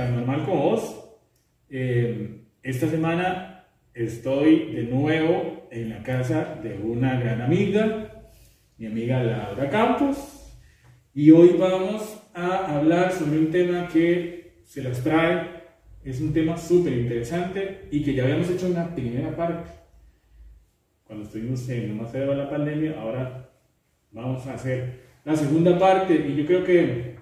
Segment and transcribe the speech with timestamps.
[0.00, 1.04] que se llama Tan Normal como Vos.
[1.68, 3.64] Eh, esta semana
[3.94, 8.22] estoy de nuevo en la casa de una gran amiga,
[8.78, 10.56] mi amiga Laura Campos,
[11.14, 15.60] y hoy vamos a hablar sobre un tema que se las trae,
[16.04, 19.70] es un tema súper interesante y que ya habíamos hecho una primera parte
[21.04, 23.50] cuando estuvimos en lo más de la pandemia, ahora
[24.12, 27.16] vamos a hacer la segunda parte y yo creo que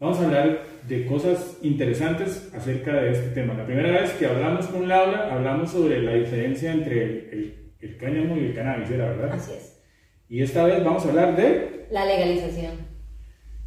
[0.00, 3.54] vamos a hablar de cosas interesantes acerca de este tema.
[3.54, 7.02] La primera vez que hablamos con Laura, hablamos sobre la diferencia entre
[7.32, 9.32] el, el, cáñamo y el cannabis, ¿era verdad?
[9.32, 9.80] Así es.
[10.28, 11.86] Y esta vez vamos a hablar de...
[11.90, 12.72] La legalización.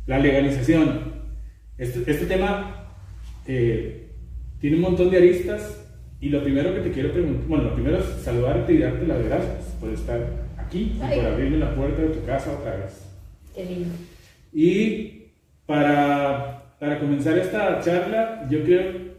[0.08, 1.14] La legalización.
[1.78, 2.90] Este, este tema
[3.48, 4.10] eh,
[4.60, 5.82] tiene un montón de aristas
[6.20, 9.24] y lo primero que te quiero preguntar, bueno, lo primero es saludarte y darte las
[9.24, 10.20] gracias por estar
[10.58, 13.06] aquí y por abrirme la puerta de tu casa otra vez.
[13.54, 13.94] Qué lindo.
[14.54, 15.28] Y
[15.66, 19.16] para, para comenzar esta charla, yo quiero,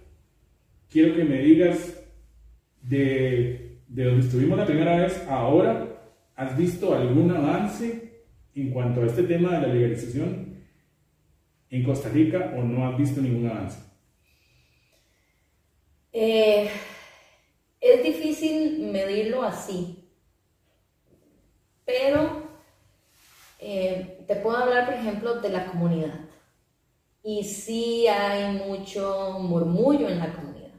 [0.88, 2.00] quiero que me digas
[2.80, 5.84] de, de donde estuvimos la primera vez ahora,
[6.36, 8.22] ¿has visto algún avance
[8.54, 10.62] en cuanto a este tema de la legalización
[11.68, 13.80] en Costa Rica o no has visto ningún avance?
[16.12, 16.70] Eh,
[17.80, 20.08] es difícil medirlo así,
[21.84, 22.44] pero
[23.58, 26.26] eh, te puedo hablar, por ejemplo, de la comunidad.
[27.28, 30.70] Y sí hay mucho murmullo en la comunidad.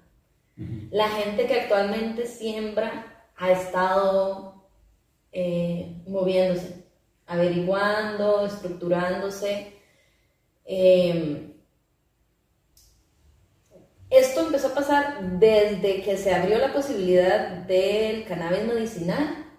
[0.92, 4.64] La gente que actualmente siembra ha estado
[5.34, 6.86] eh, moviéndose,
[7.26, 9.74] averiguando, estructurándose.
[10.64, 11.54] Eh,
[14.10, 19.52] esto empezó a pasar desde que se abrió la posibilidad del cannabis medicinal,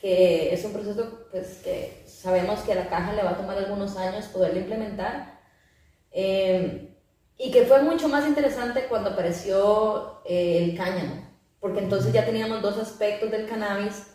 [0.00, 3.58] que es un proceso pues, que sabemos que a la caja le va a tomar
[3.58, 5.31] algunos años poderlo implementar,
[6.12, 6.94] eh,
[7.38, 11.26] y que fue mucho más interesante cuando apareció eh, el cáñamo,
[11.58, 14.06] porque entonces ya teníamos dos aspectos del cannabis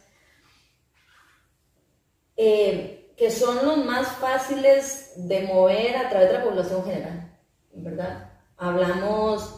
[2.37, 7.35] eh, que son los más fáciles de mover a través de la población general,
[7.73, 8.31] ¿verdad?
[8.57, 9.55] Hablamos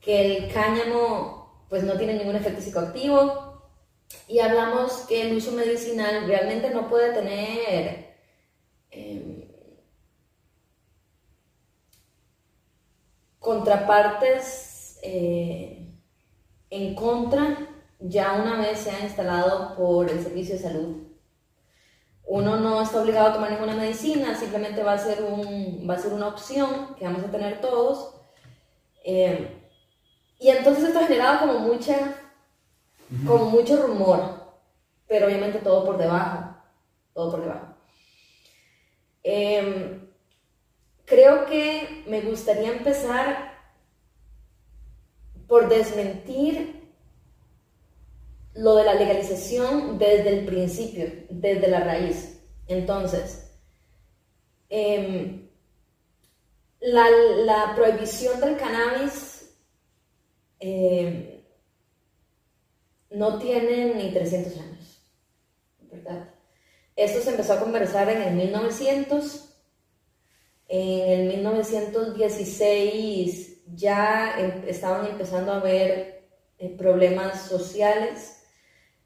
[0.00, 3.62] que el cáñamo pues no tiene ningún efecto psicoactivo
[4.28, 8.15] y hablamos que el uso medicinal realmente no puede tener
[13.46, 15.94] contrapartes eh,
[16.68, 17.56] en contra
[17.98, 21.06] ya una vez se ha instalado por el servicio de salud
[22.26, 25.98] uno no está obligado a tomar ninguna medicina, simplemente va a ser, un, va a
[25.98, 28.14] ser una opción que vamos a tener todos.
[29.04, 29.62] Eh,
[30.40, 32.16] y entonces esto ha generado como mucha,
[33.24, 34.58] como mucho rumor,
[35.06, 36.56] pero obviamente todo por debajo,
[37.14, 37.66] todo por debajo.
[39.22, 40.05] Em,
[41.06, 43.56] creo que me gustaría empezar
[45.48, 46.76] por desmentir
[48.54, 52.40] lo de la legalización desde el principio, desde la raíz.
[52.66, 53.52] Entonces,
[54.68, 55.48] em,
[56.80, 59.54] la, prohibición del cannabis
[60.58, 61.42] em,
[63.10, 65.02] no tiene ni 300 años,
[65.82, 66.30] ¿verdad?
[66.96, 69.45] Esto se empezó a conversar en el 1900.
[70.68, 76.28] En el 1916 ya em, estaban empezando a haber
[76.58, 78.42] eh, problemas sociales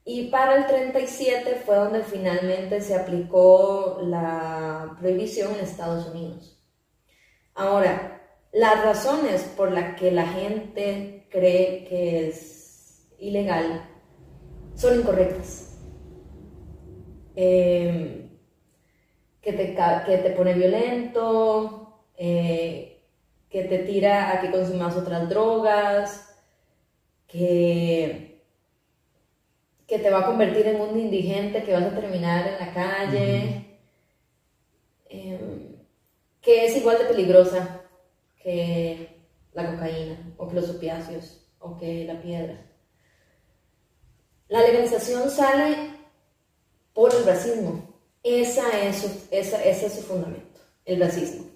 [0.04, 6.58] y para el 37 fue donde finalmente se aplicó la prohibición en Estados Unidos.
[7.54, 8.22] Ahora,
[8.52, 13.88] las razones por las que la gente cree que es ilegal
[14.74, 15.78] son incorrectas.
[17.36, 18.29] Em,
[19.42, 19.76] que, te,
[20.06, 23.02] que te pone violento, eh,
[23.48, 26.36] que te tira a que consumas otras drogas,
[27.26, 28.30] que
[29.90, 33.80] que te va a convertir en un indigente, que vas a terminar en la calle,
[35.08, 35.74] em,
[36.40, 37.80] que es igual de peligrosa
[38.40, 39.08] que
[39.52, 42.64] la cocaína, o que los opiáceos, o que la piedra.
[44.46, 45.90] La legalización sale
[46.94, 47.89] por el racismo.
[48.22, 51.46] Esa es su, ese es su fundamento, el racismo.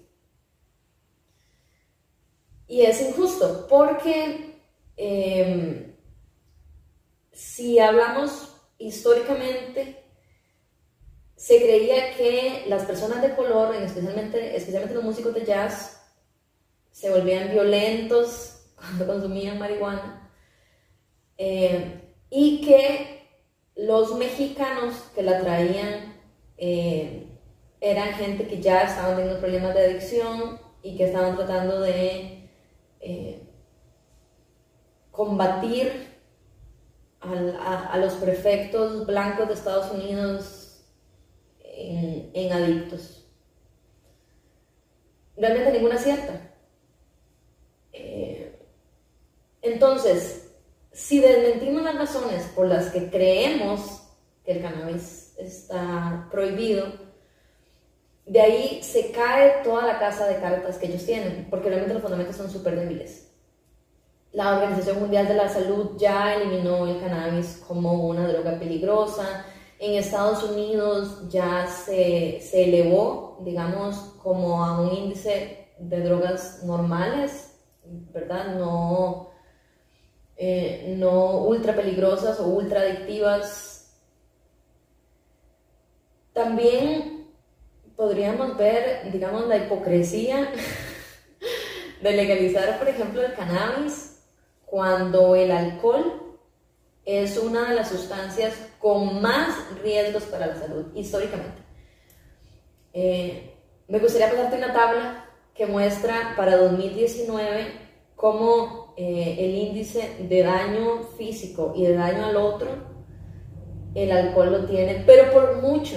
[2.67, 4.59] Y es injusto porque
[4.97, 5.95] em,
[7.31, 10.03] si hablamos históricamente,
[11.35, 16.01] se creía que las personas de color, especialmente, especialmente los músicos de jazz,
[16.91, 20.31] se volvían violentos cuando consumían marihuana
[21.37, 23.27] eh, y que
[23.75, 26.14] los mexicanos que la traían
[26.57, 27.27] eh,
[27.81, 32.49] eran gente que ya estaban teniendo problemas de adicción y que estaban tratando de
[32.99, 33.41] eh,
[35.11, 36.15] combatir
[37.21, 40.85] a, los prefectos blancos de Estados Unidos
[41.63, 43.27] en, adictos.
[45.35, 46.53] Realmente ninguna cierta.
[47.93, 48.59] Eh,
[49.63, 50.51] entonces,
[50.91, 54.03] si desmentimos las razones por las que creemos
[54.43, 56.85] que el cannabis está prohibido,
[58.25, 62.01] de ahí se cae toda la casa de cartas que ellos tienen, porque realmente los
[62.01, 63.31] fundamentos son súper débiles.
[64.31, 69.45] La Organización Mundial de la Salud ya eliminó el cannabis como una droga peligrosa.
[69.79, 77.59] En Estados Unidos ya se, se elevó, digamos, como a un índice de drogas normales,
[78.13, 78.55] ¿verdad?
[78.55, 79.29] No,
[80.35, 83.74] eh, no ultra peligrosas o ultra adictivas.
[86.35, 87.29] También
[87.95, 90.51] podríamos ver, digamos, la hipocresía
[92.01, 94.19] de legalizar, por ejemplo, el cannabis
[94.65, 96.35] cuando el alcohol
[97.05, 101.63] es una de las sustancias con más riesgos para la salud, históricamente.
[102.91, 103.53] Eh,
[103.87, 107.65] me gustaría pasarte una tabla que muestra para 2019
[108.17, 112.67] cómo eh, el índice de daño físico y de daño al otro,
[113.93, 115.95] el alcohol lo tiene, pero por mucho,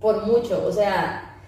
[0.00, 1.38] por mucho, o sea,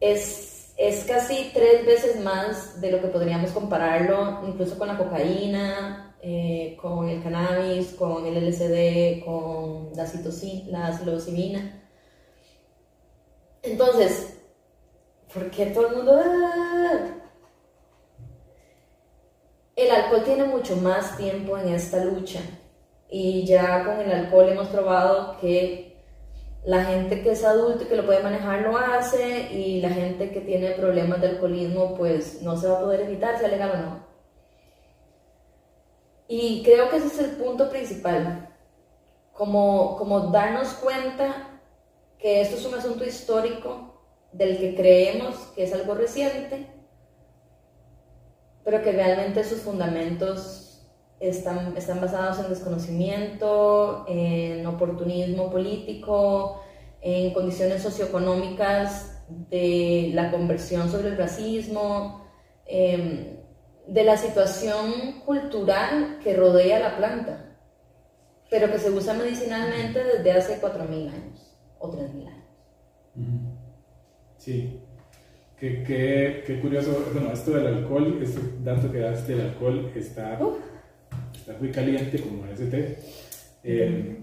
[0.00, 6.16] es, es casi tres veces más de lo que podríamos compararlo incluso con la cocaína,
[6.20, 10.04] eh, con el cannabis, con el LSD, con la,
[10.68, 11.84] la psilocibina.
[13.62, 14.38] Entonces,
[15.32, 16.20] ¿por qué todo el mundo...
[16.24, 17.14] Ah?
[19.76, 22.40] El alcohol tiene mucho más tiempo en esta lucha
[23.08, 25.87] y ya con el alcohol hemos probado que
[26.64, 30.30] la gente que es adulto y que lo puede manejar lo hace y la gente
[30.30, 33.76] que tiene problemas de alcoholismo pues no se va a poder evitar, sea legal o
[33.78, 34.08] no.
[36.28, 38.54] Y creo que ese es el punto principal,
[39.32, 41.60] como, como darnos cuenta
[42.18, 44.02] que esto es un asunto histórico
[44.32, 46.66] del que creemos que es algo reciente,
[48.62, 50.67] pero que realmente sus fundamentos
[51.20, 56.62] están, están basados en desconocimiento, en oportunismo político,
[57.00, 62.26] en condiciones socioeconómicas de la conversión sobre el racismo,
[62.66, 63.38] em,
[63.86, 67.56] de la situación cultural que rodea la planta,
[68.50, 72.44] pero que se usa medicinalmente desde hace 4.000 años o 3.000 años.
[74.36, 74.80] Sí,
[75.58, 80.38] qué, qué, qué, curioso, bueno, esto del alcohol, este dato que das del alcohol está
[81.48, 82.98] está muy caliente como ese té.
[83.64, 84.18] Eh,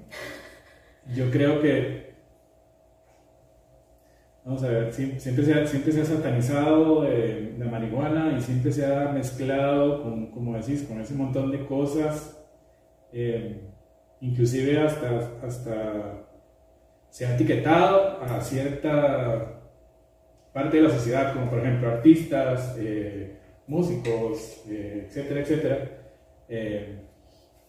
[1.14, 2.14] yo creo que,
[4.44, 8.72] vamos a ver, siempre se ha, siempre se ha satanizado eh, la marihuana y siempre
[8.72, 12.46] se ha mezclado con, como decís, con ese montón de cosas,
[13.12, 13.62] eh,
[14.22, 16.28] inclusive hasta, hasta
[17.10, 19.62] se ha etiquetado a cierta
[20.54, 22.78] parte de la sociedad, como por ejemplo artistas,
[23.68, 27.05] músicos, etcétera, etcétera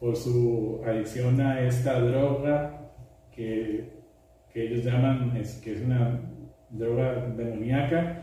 [0.00, 2.92] por su adicción a esta droga
[3.34, 3.92] que,
[4.52, 6.20] que ellos llaman, es, que es una
[6.70, 8.22] droga demoníaca.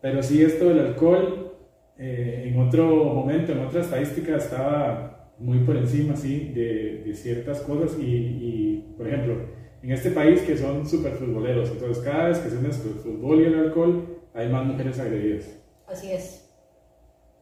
[0.00, 1.56] Pero sí esto del alcohol,
[1.98, 7.60] eh, en otro momento, en otra estadística, estaba muy por encima sí, de, de ciertas
[7.60, 9.36] cosas y, y, por ejemplo,
[9.82, 13.40] en este país que son súper futboleros, entonces cada vez que se mezcla el fútbol
[13.40, 15.58] y el alcohol, hay más mujeres agredidas.
[15.86, 16.51] Así es.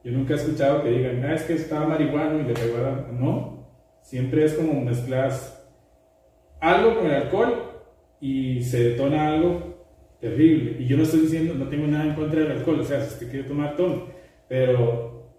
[0.03, 3.13] Yo nunca he escuchado que digan, ah, es que está marihuano y le pegó a
[3.13, 3.69] No,
[4.01, 5.57] siempre es como mezclas
[6.59, 7.55] algo con el alcohol
[8.21, 9.85] y se detona algo
[10.21, 10.77] terrible.
[10.79, 13.15] Y yo no estoy diciendo, no tengo nada en contra del alcohol, o sea, si
[13.15, 14.05] usted quiere tomar, tome.
[14.49, 15.33] Pero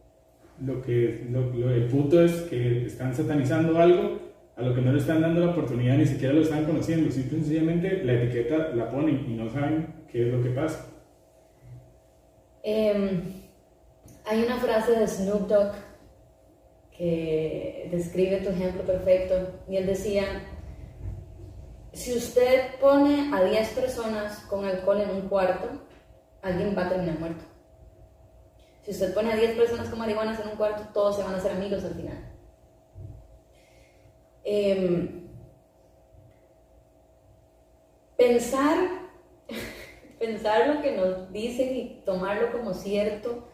[0.63, 4.20] lo que, lo, el punto es que están satanizando algo
[4.56, 7.10] a lo que no le están dando la oportunidad, ni siquiera lo están conociendo.
[7.10, 10.88] Simple sencillamente la etiqueta la ponen y no saben qué es lo que pasa.
[12.63, 13.40] Eh
[14.25, 15.73] hay una frase de Snoop Dogg
[16.95, 20.23] que describe tu ejemplo perfecto y él decía,
[21.93, 25.67] si usted pone a 10 personas con alcohol en un cuarto,
[26.41, 27.43] alguien va a terminar muerto.
[28.83, 31.37] Si usted pone a 10 personas con marihuana en un cuarto, todos se van a
[31.37, 32.17] hacer amigos al final.
[34.43, 35.27] Em,
[38.17, 38.77] pensar,
[40.19, 43.50] pensar lo que nos dicen y tomarlo como cierto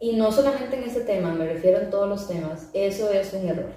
[0.00, 3.48] y no solamente en ese tema, me refiero en todos los temas, eso es un
[3.48, 3.72] error.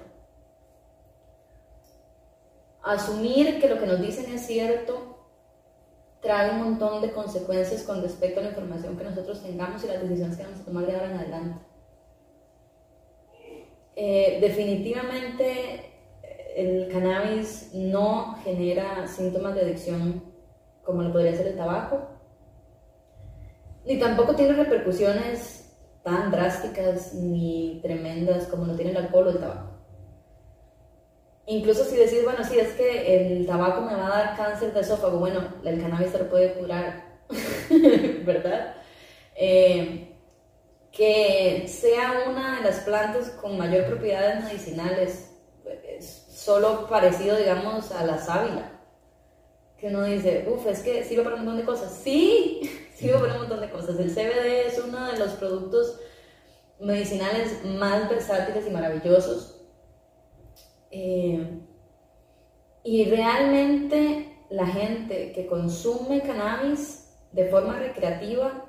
[2.82, 5.12] asumir que lo que nos dicen es cierto
[6.20, 10.02] trae un montón de consecuencias con respecto a la información que nosotros tengamos y las
[10.02, 11.64] decisiones que vamos a tomar de ahora en adelante.
[13.94, 15.92] Eh, definitivamente
[16.56, 20.22] el cannabis no genera síntomas de adicción
[20.84, 22.08] como lo podría ser el tabaco,
[23.84, 25.61] ni tampoco tiene repercusiones
[26.02, 29.72] tan drásticas ni tremendas como lo tiene el alcohol o el tabaco.
[31.46, 34.80] Incluso si decís, bueno, sí, es que el tabaco me va a dar cáncer de
[34.80, 37.04] esófago, bueno, el cannabis se lo puede curar,
[38.24, 38.76] ¿verdad?
[39.34, 40.12] Eh,
[40.92, 45.30] que sea una de las plantas con mayor propiedades medicinales,
[45.88, 48.80] es solo parecido, digamos, a la sábila.
[49.78, 51.92] Que uno dice, uff, es que sirve para un montón de cosas.
[52.04, 52.60] Sí,
[53.02, 53.98] sirve para un montón de cosas.
[53.98, 55.98] El CBD es uno de los productos
[56.80, 59.60] medicinales más versátiles y maravillosos.
[60.90, 61.60] Eh,
[62.84, 68.66] y realmente la gente que consume cannabis de forma recreativa,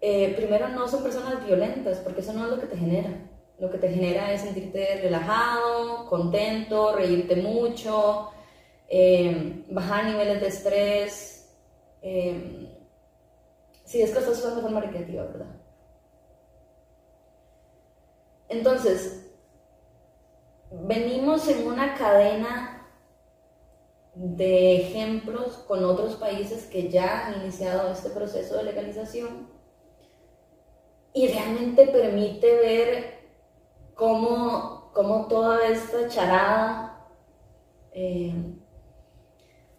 [0.00, 3.10] eh, primero no son personas violentas, porque eso no es lo que te genera.
[3.58, 8.30] Lo que te genera es sentirte relajado, contento, reírte mucho,
[8.88, 11.31] eh, bajar niveles de estrés.
[12.02, 15.54] Si es que estás usando de forma recreativa, ¿verdad?
[18.48, 19.30] Entonces,
[20.70, 22.88] venimos en una cadena
[24.14, 29.48] de ejemplos con otros países que ya han iniciado este proceso de legalización
[31.14, 33.22] y realmente permite ver
[33.94, 37.08] cómo, cómo toda esta charada
[37.92, 38.34] eh,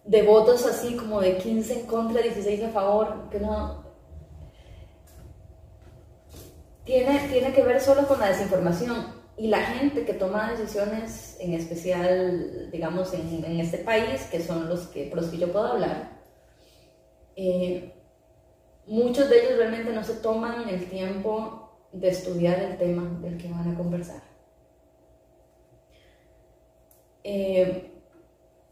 [0.05, 3.83] de votos así como de 15 en contra, 16 a favor, que no...
[6.83, 11.53] Tiene, tiene que ver solo con la desinformación y la gente que toma decisiones, en
[11.53, 15.65] especial, digamos, en, en, este país, que son los que, por los que yo puedo
[15.65, 16.19] hablar,
[17.36, 17.93] eh,
[18.86, 23.48] muchos de ellos realmente no se toman el tiempo de estudiar el tema del que
[23.48, 24.22] van a conversar.
[27.24, 27.91] Eh,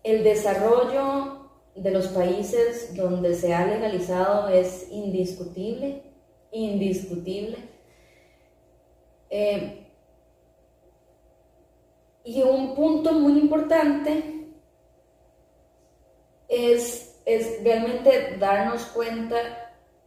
[0.03, 6.03] el desarrollo de los países donde se ha legalizado es indiscutible,
[6.51, 7.57] indiscutible.
[9.29, 9.87] Eh,
[12.23, 14.49] y un punto muy importante
[16.47, 19.37] es, es realmente darnos cuenta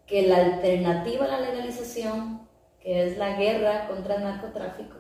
[0.07, 2.47] que la alternativa a la legalización,
[2.81, 4.97] que es la guerra contra el narcotráfico,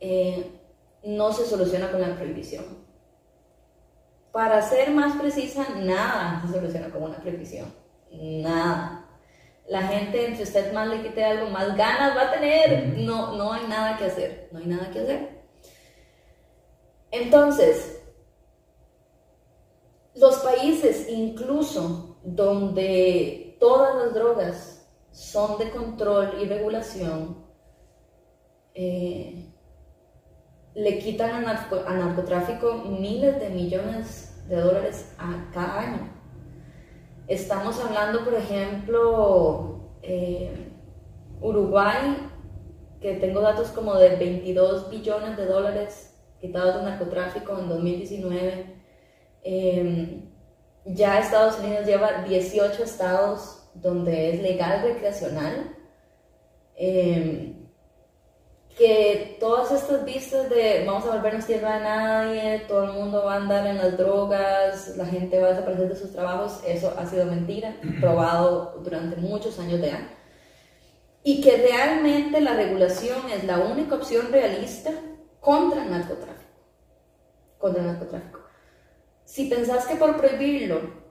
[0.00, 0.50] eh,
[1.04, 2.85] no se soluciona con la prohibición.
[4.36, 7.72] Para ser más precisa, nada se soluciona con una prohibición.
[8.12, 9.08] Nada.
[9.66, 12.98] La gente, entre usted más le quite algo, más ganas va a tener.
[12.98, 14.50] No, no hay nada que hacer.
[14.52, 15.42] No hay nada que hacer.
[17.10, 17.98] Entonces,
[20.14, 27.42] los países incluso donde todas las drogas son de control y regulación,
[28.74, 29.46] eh,
[30.74, 36.10] le quitan a, narcotráfico miles de millones de dólares a cada año.
[37.28, 40.72] Estamos hablando, por ejemplo, eh,
[41.40, 42.30] Uruguay,
[43.00, 48.76] que tengo datos como de 22 billones de dólares quitados de narcotráfico en 2019.
[49.42, 50.30] Em,
[50.84, 55.74] ya Estados Unidos lleva 18 estados donde es legal recreacional.
[56.76, 57.55] Em,
[58.76, 63.34] que todas estas vistas de vamos a volvernos tierra de nadie, todo el mundo va
[63.34, 67.06] a andar en las drogas, la gente va a desaparecer de sus trabajos, eso ha
[67.06, 70.10] sido mentira, probado durante muchos años de año.
[71.22, 74.92] Y que realmente la regulación es la única opción realista
[75.40, 76.50] contra el narcotráfico.
[77.58, 78.40] Contra el narcotráfico.
[79.24, 81.06] Si pensás que por prohibirlo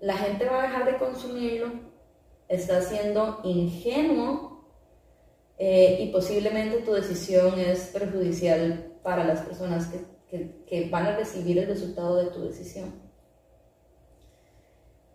[0.00, 1.68] la gente va a dejar de consumirlo,
[2.48, 4.49] está siendo ingenuo
[5.62, 9.88] eh, y posiblemente tu decisión es perjudicial para las personas
[10.30, 12.94] que, que, van a recibir el resultado de tu decisión.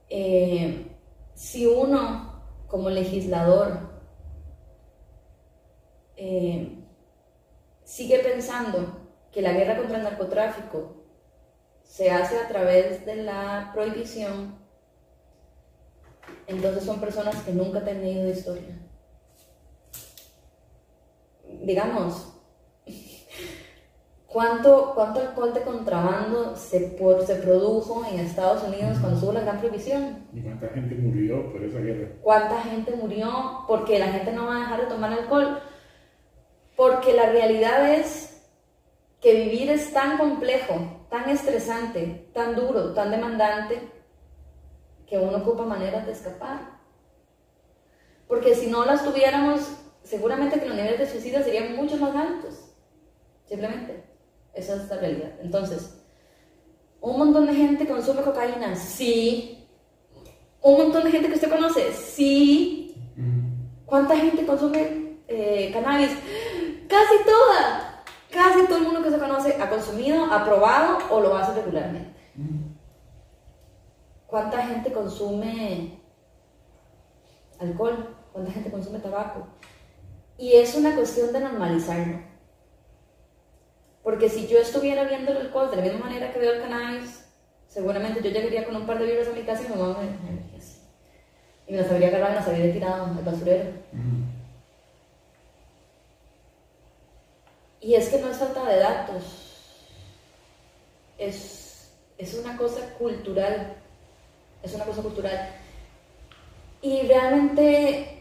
[0.07, 0.85] Eh,
[1.33, 3.89] si uno como legislador
[6.15, 6.77] eh,
[7.83, 8.99] sigue pensando
[9.31, 11.07] que la guerra contra el narcotráfico
[11.81, 14.59] se hace a través de la prohibición,
[16.45, 18.85] entonces son personas que nunca han tenido historia.
[21.65, 22.31] Digamos,
[24.27, 26.95] ¿cuánto, cuánto alcohol de contrabando se,
[27.25, 30.27] se produjo en Estados Unidos cuando hubo la gran prohibición?
[30.31, 32.09] ¿Y cuánta gente murió por esa guerra?
[32.21, 35.59] ¿Cuánta gente murió porque la gente no va a dejar de tomar alcohol?
[36.75, 38.43] Porque la realidad es
[39.19, 43.89] que vivir es tan complejo, tan estresante, tan duro, tan demandante,
[45.07, 46.59] que uno ocupa maneras de escapar.
[48.27, 49.67] Porque si no las tuviéramos,
[50.05, 52.71] seguramente que los niveles de suicidio serían mucho más altos.
[53.45, 54.03] Simplemente,
[54.53, 55.31] esa es la realidad.
[55.41, 56.01] Entonces,
[57.01, 59.67] un montón de gente consume cocaína, sí.
[60.61, 62.95] Un montón de gente que usted conoce, sí.
[63.85, 66.11] ¿Cuánta gente consume eh, cannabis?
[66.87, 68.03] Casi toda.
[68.31, 72.19] Casi todo el mundo que se conoce ha consumido, ha probado o lo hace regularmente.
[74.27, 75.99] ¿Cuánta gente consume
[77.59, 78.15] alcohol?
[78.33, 79.47] ¿Cuánta gente consume tabaco?
[80.37, 82.19] Y es una cuestión de normalizarlo.
[84.03, 87.25] Porque si yo estuviera viendo el alcohol de la misma manera que veo el cannabis,
[87.67, 90.35] seguramente yo llegaría con un par de libros a mi casa y me mamá me.
[91.67, 93.71] Y me las habría agarrado y me las habría tirado al basurero.
[97.81, 99.23] Y es que no es falta de datos,
[101.17, 103.75] es, es una cosa cultural,
[104.63, 105.49] es una cosa cultural.
[106.81, 108.14] Y realmente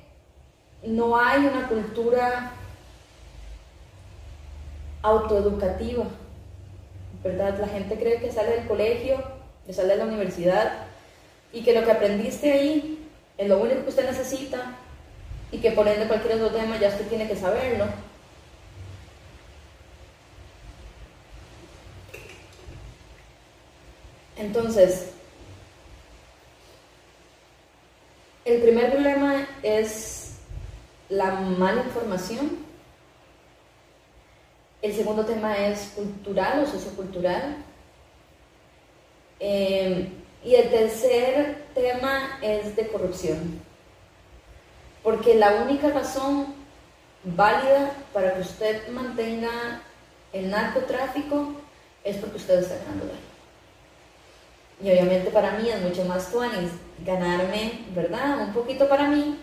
[0.87, 2.53] no hay una cultura
[5.03, 6.05] autoeducativa,
[7.23, 7.59] ¿verdad?
[7.59, 9.23] La gente cree que sale del colegio,
[9.67, 10.87] que sale de la universidad
[11.53, 14.77] y que lo que aprendiste ahí es lo único que usted necesita
[15.51, 17.87] y que por ende cualquier otro tema ya usted tiene que saberlo.
[24.37, 25.11] Entonces,
[28.45, 30.14] el primer problema es
[31.15, 32.59] la mala información.
[34.83, 37.57] El segundo tema es cultural o sociocultural.
[39.41, 40.09] Eh,
[40.45, 43.61] y el tercer tema es de corrupción.
[45.03, 46.55] Porque la única razón
[47.25, 49.83] válida para que usted mantenga
[50.33, 51.53] el narcotráfico
[52.03, 53.15] es porque usted está ganando.
[54.83, 56.71] Y obviamente para mí es mucho más tuanis
[57.05, 58.41] ganarme, ¿verdad?
[58.41, 59.39] Un poquito para mí,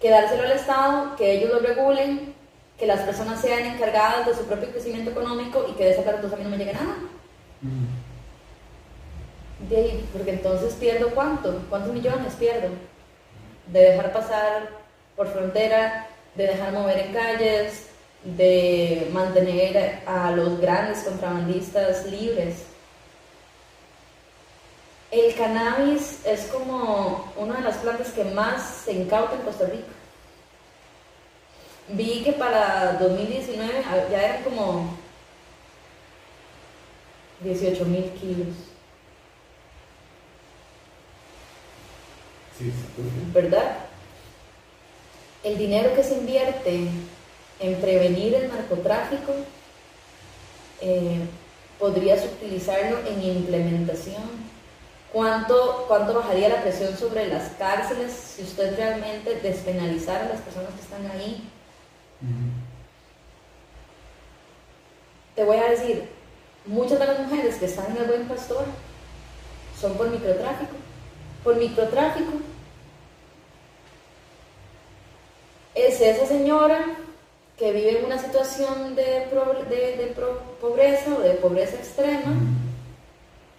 [0.00, 2.34] que dárselo al Estado, que ellos lo regulen,
[2.78, 6.26] que las personas sean encargadas de su propio crecimiento económico y que de esa parte
[6.26, 6.94] a mí no me llegue nada.
[9.68, 12.68] De ahí, porque entonces pierdo cuánto, cuántos millones pierdo
[13.72, 14.68] de dejar pasar
[15.16, 17.88] por frontera, de dejar mover en calles,
[18.24, 22.64] de mantener a los grandes contrabandistas libres.
[25.10, 29.86] El cannabis es como una de las plantas que más se incauta en Costa Rica.
[31.88, 34.94] Vi que para 2019 ya eran como
[37.40, 38.48] 18 mil kilos.
[42.58, 42.72] Sí,
[43.32, 43.78] ¿Verdad?
[45.42, 46.88] El dinero que se invierte
[47.60, 49.32] en prevenir el narcotráfico
[50.80, 51.20] eh,
[51.78, 54.47] podrías utilizarlo en implementación.
[55.12, 60.70] ¿Cuánto, ¿Cuánto bajaría la presión sobre las cárceles si usted realmente despenalizara a las personas
[60.74, 61.48] que están ahí?
[65.34, 66.08] Te voy a decir,
[66.66, 68.64] muchas de las mujeres que están en el buen pastor
[69.80, 70.72] son por microtráfico.
[71.42, 72.32] Por microtráfico.
[75.74, 76.84] Es esa señora
[77.56, 80.14] que vive en una situación de, de,
[80.60, 82.34] pobreza o de pobreza extrema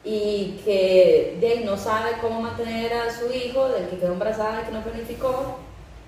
[0.04, 4.66] y que de no sabe cómo mantener a su hijo, del que quedó embarazada y
[4.66, 5.60] que no planificó,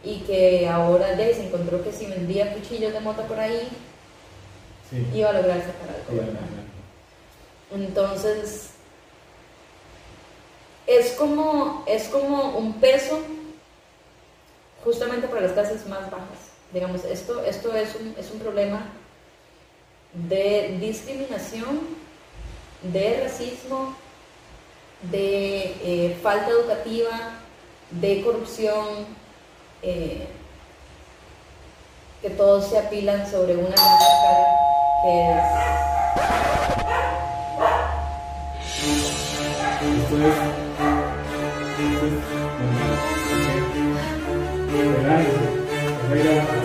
[0.03, 3.67] y que ahora de, se encontró que si vendía cuchillos de moto por ahí,
[5.13, 6.23] iba a lograr sacar algo.
[7.73, 8.71] Entonces,
[10.87, 13.19] es como, es como un peso
[14.83, 16.51] justamente para las clases más bajas.
[16.73, 18.89] Digamos, esto, esto es, un, es un problema
[20.13, 22.00] de discriminación,
[22.81, 23.95] de racismo,
[25.03, 27.39] de eh, falta educativa,
[27.91, 29.05] de corrupción,
[29.81, 30.27] eh,
[32.21, 34.45] que todos se apilan sobre una cara
[35.03, 35.71] que es...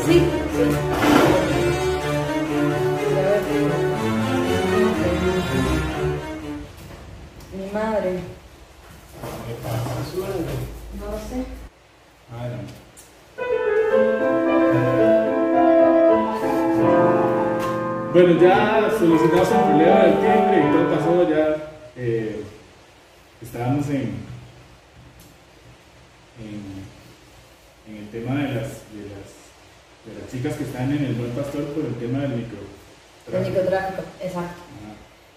[0.05, 1.16] Sí, Mi
[7.77, 8.21] madre.
[10.99, 11.45] No lo sé.
[18.13, 21.45] Bueno, ya solicitamos el problema del timbre y todo pasó, ya
[21.97, 22.45] eh,
[23.43, 24.25] estábamos en,
[26.41, 29.29] en, el tema de las, de las,
[30.07, 32.59] de, las, chicas que están en el buen pastor por el tema del micro,
[33.31, 34.63] El microtráfico, exacto.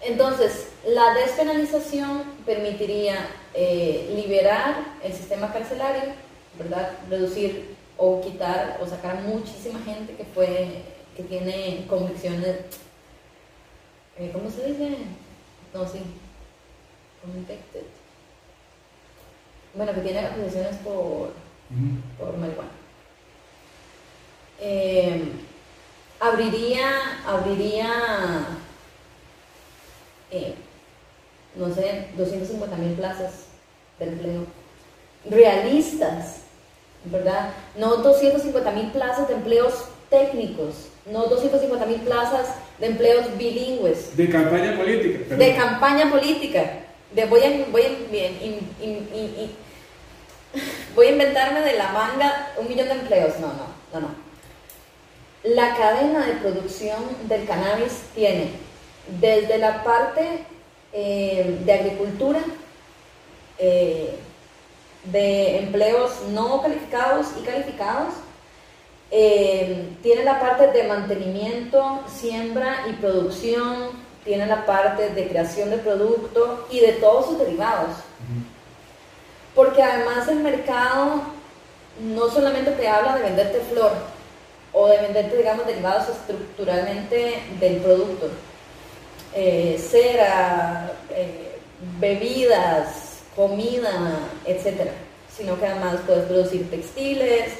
[0.02, 6.14] Entonces, la despenalización permitiría eh, liberar el sistema carcelario,
[6.58, 6.92] ¿verdad?
[7.08, 10.82] Reducir o quitar o sacar a muchísima gente que fue
[11.14, 12.56] que tiene convicciones
[14.16, 14.96] eh, ¿cómo se dice?
[15.74, 16.00] no sí
[17.22, 17.82] convicted
[19.74, 21.32] bueno que tiene acusaciones por
[22.18, 22.70] por marihuana
[24.60, 25.22] eh,
[26.20, 26.90] abriría
[27.26, 28.46] abriría
[30.30, 30.54] eh,
[31.56, 33.46] no sé 250 mil plazas
[33.98, 34.46] de empleo
[35.28, 36.42] realistas
[37.04, 37.50] ¿verdad?
[37.76, 44.16] No 250 mil plazas de empleos técnicos, no 250 mil plazas de empleos bilingües.
[44.16, 45.36] De campaña política.
[45.36, 46.72] De campaña política.
[47.14, 47.82] De voy, a, voy,
[50.94, 53.38] voy a inventarme de la manga un millón de empleos.
[53.40, 54.14] No, no, no, no.
[55.42, 58.50] La cadena de producción del cannabis tiene
[59.20, 60.44] desde la parte
[60.92, 62.40] eh, de agricultura,
[63.58, 64.18] eh,
[65.04, 68.14] de empleos no calificados y calificados.
[69.12, 73.90] Eh, tiene la parte de mantenimiento, siembra y producción,
[74.24, 77.96] tiene la parte de creación de producto y de todos sus derivados.
[79.54, 81.22] Porque además el mercado
[82.00, 83.92] no solamente te habla de venderte flor
[84.72, 88.30] o de venderte, digamos, derivados estructuralmente del producto.
[89.34, 91.56] Eh, cera, eh,
[92.00, 94.90] bebidas, comida, etcétera,
[95.34, 97.52] sino que además puedes producir textiles,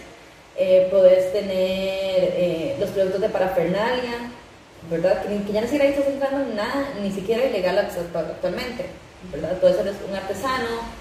[0.56, 4.32] eh, puedes tener eh, los productos de parafernalia,
[4.90, 5.22] ¿verdad?
[5.22, 8.86] Que, ya ni siquiera estás entrando en nada, ni siquiera ilegal actualmente,
[9.32, 9.56] ¿verdad?
[9.60, 11.00] Puedes ser un artesano,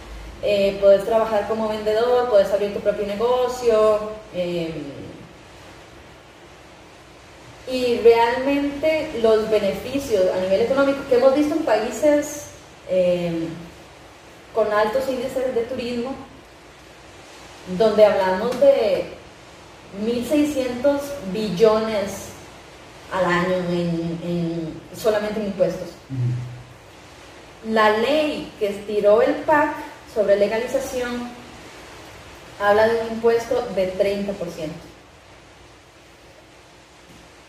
[0.80, 4.12] puedes trabajar como vendedor, puedes abrir tu propio negocio.
[7.72, 12.46] Y realmente los beneficios a nivel económico que hemos visto en países
[14.54, 16.16] con altos índices de turismo,
[17.78, 19.14] donde hablamos de
[20.04, 21.00] 1.600
[21.32, 22.30] billones
[23.12, 25.90] al año en, solamente en impuestos.
[27.68, 29.76] La ley que estiró el PAC
[30.14, 31.30] sobre legalización
[32.60, 34.89] habla de un impuesto de 30%.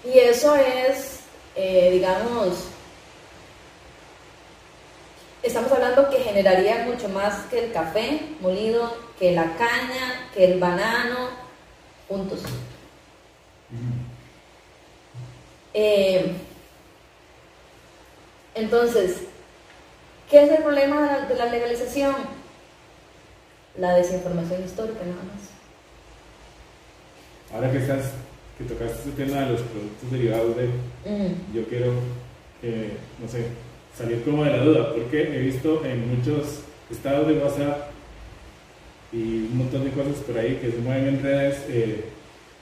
[0.05, 1.21] Y eso es,
[1.55, 2.69] eh, digamos,
[5.43, 10.59] estamos hablando que generaría mucho más que el café molido, que la caña, que el
[10.59, 11.29] banano,
[12.09, 12.41] juntos.
[15.75, 16.35] Eh,
[18.55, 19.23] entonces,
[20.29, 22.17] ¿qué es el problema de la, legalización?
[23.77, 25.51] La desinformación histórica nada más.
[27.55, 28.13] Ahora que estás,
[28.61, 30.69] que tocaste este tema de los productos derivados de,
[31.55, 31.93] yo quiero,
[32.61, 33.47] que, no sé,
[33.97, 37.91] salir como de la duda, porque he visto en muchos estados de WhatsApp
[39.13, 42.05] y un montón de cosas por ahí que se mueven en redes, eh,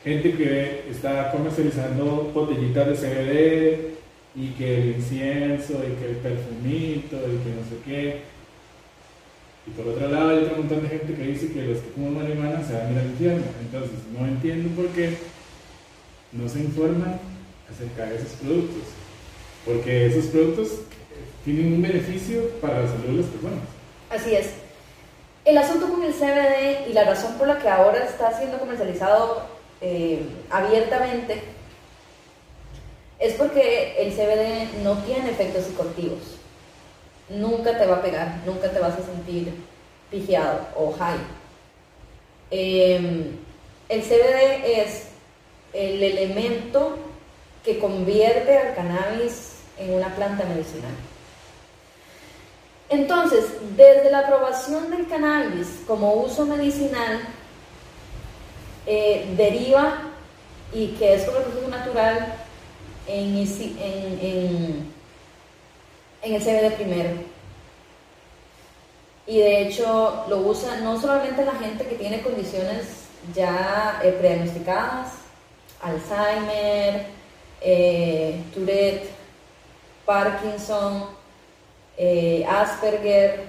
[0.04, 3.98] gente que está comercializando botellitas de CBD
[4.36, 8.20] y que el incienso y que el perfumito y que no sé qué.
[9.66, 12.14] Y por otro lado hay otro montón de gente que dice que los que comen
[12.14, 13.44] marihuana se van a ir al infierno.
[13.60, 15.18] Entonces no entiendo por qué
[16.32, 17.18] no se informan
[17.72, 18.82] acerca de esos productos.
[19.64, 20.68] Porque esos productos
[21.44, 23.60] tienen un beneficio para la salud de las personas.
[24.10, 24.50] Así es.
[25.44, 29.42] El asunto con el CBD y la razón por la que ahora está siendo comercializado
[29.80, 31.42] eh, abiertamente
[33.18, 36.36] es porque el CBD no tiene efectos psicoactivos.
[37.30, 39.52] Nunca te va a pegar, nunca te vas a sentir
[40.10, 41.18] pigiado o high.
[42.50, 43.36] Em,
[43.88, 45.07] el CBD es
[45.72, 46.98] el elemento
[47.64, 50.92] que convierte al cannabis en una planta medicinal.
[52.90, 53.44] Entonces,
[53.76, 57.20] desde la aprobación del cannabis como uso medicinal,
[58.86, 60.00] eh, deriva
[60.72, 62.34] y que es como recurso natural
[63.06, 64.92] en, en,
[66.22, 67.10] el CBD primero.
[69.26, 72.86] Y de hecho lo usa no solamente la gente que tiene condiciones
[73.34, 75.17] ya eh, prediagnosticadas,
[75.80, 77.06] Alzheimer,
[77.60, 79.10] eh, Tourette,
[80.04, 81.08] Parkinson,
[81.96, 83.44] eh, Asperger,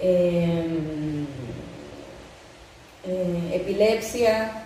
[0.00, 1.26] em,
[3.04, 4.64] eh, epilepsia,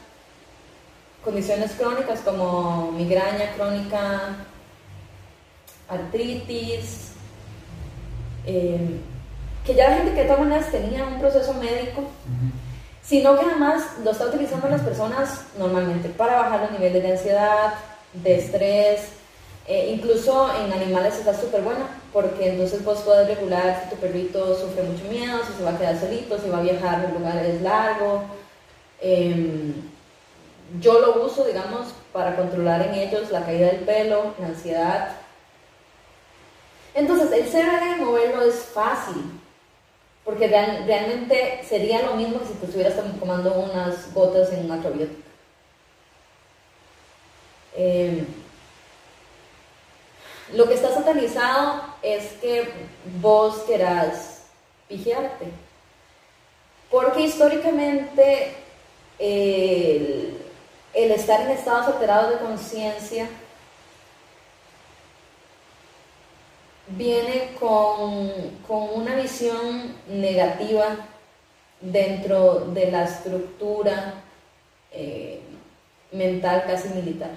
[1.24, 4.36] condiciones crónicas como migraña crónica,
[5.88, 7.12] artritis,
[8.46, 9.00] em,
[9.64, 12.10] que ya la gente que toma unas tenía un proceso médico,
[13.02, 17.74] sino que además lo está utilizando las personas normalmente para bajar los niveles de ansiedad,
[18.12, 19.00] de estrés,
[19.66, 24.56] Eh, incluso en animales está súper buena, porque entonces vos podés regular si tu perrito
[24.58, 27.62] sufre mucho miedo, si se va a quedar solito, si va a viajar en lugares
[27.62, 28.22] largos.
[29.00, 29.72] Em,
[30.80, 35.08] yo lo uso, digamos, para controlar en ellos la caída del pelo, la ansiedad.
[36.94, 39.40] Entonces, el CBD moverlo es fácil,
[40.24, 45.28] porque realmente sería lo mismo que si te estuvieras tomando unas gotas en macrobiótica.
[47.74, 48.24] Eh,
[50.52, 52.70] lo que está satanizado es que
[53.20, 54.42] vos querás
[54.88, 55.46] vigiarte.
[56.90, 58.54] Porque históricamente
[59.18, 60.37] el,
[60.92, 63.28] estar en estados alterados de conciencia
[66.96, 70.96] viene con, una visión negativa
[71.81, 74.14] dentro de la estructura
[74.90, 75.40] eh,
[76.12, 77.31] mental casi militar.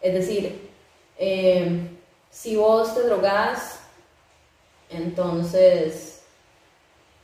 [0.00, 0.70] Es decir,
[1.18, 1.88] eh,
[2.30, 3.80] si vos te drogás,
[4.90, 6.22] entonces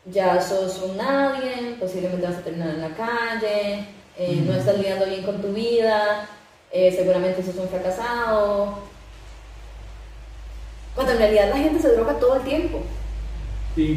[0.06, 3.86] ya sos un nadie, posiblemente vas a terminar en la calle,
[4.18, 6.28] eh, no estás lidiando bien con tu vida,
[6.72, 8.89] seguramente sos un fracasado.
[11.00, 12.82] Cuando en realidad la gente se droga todo el tiempo.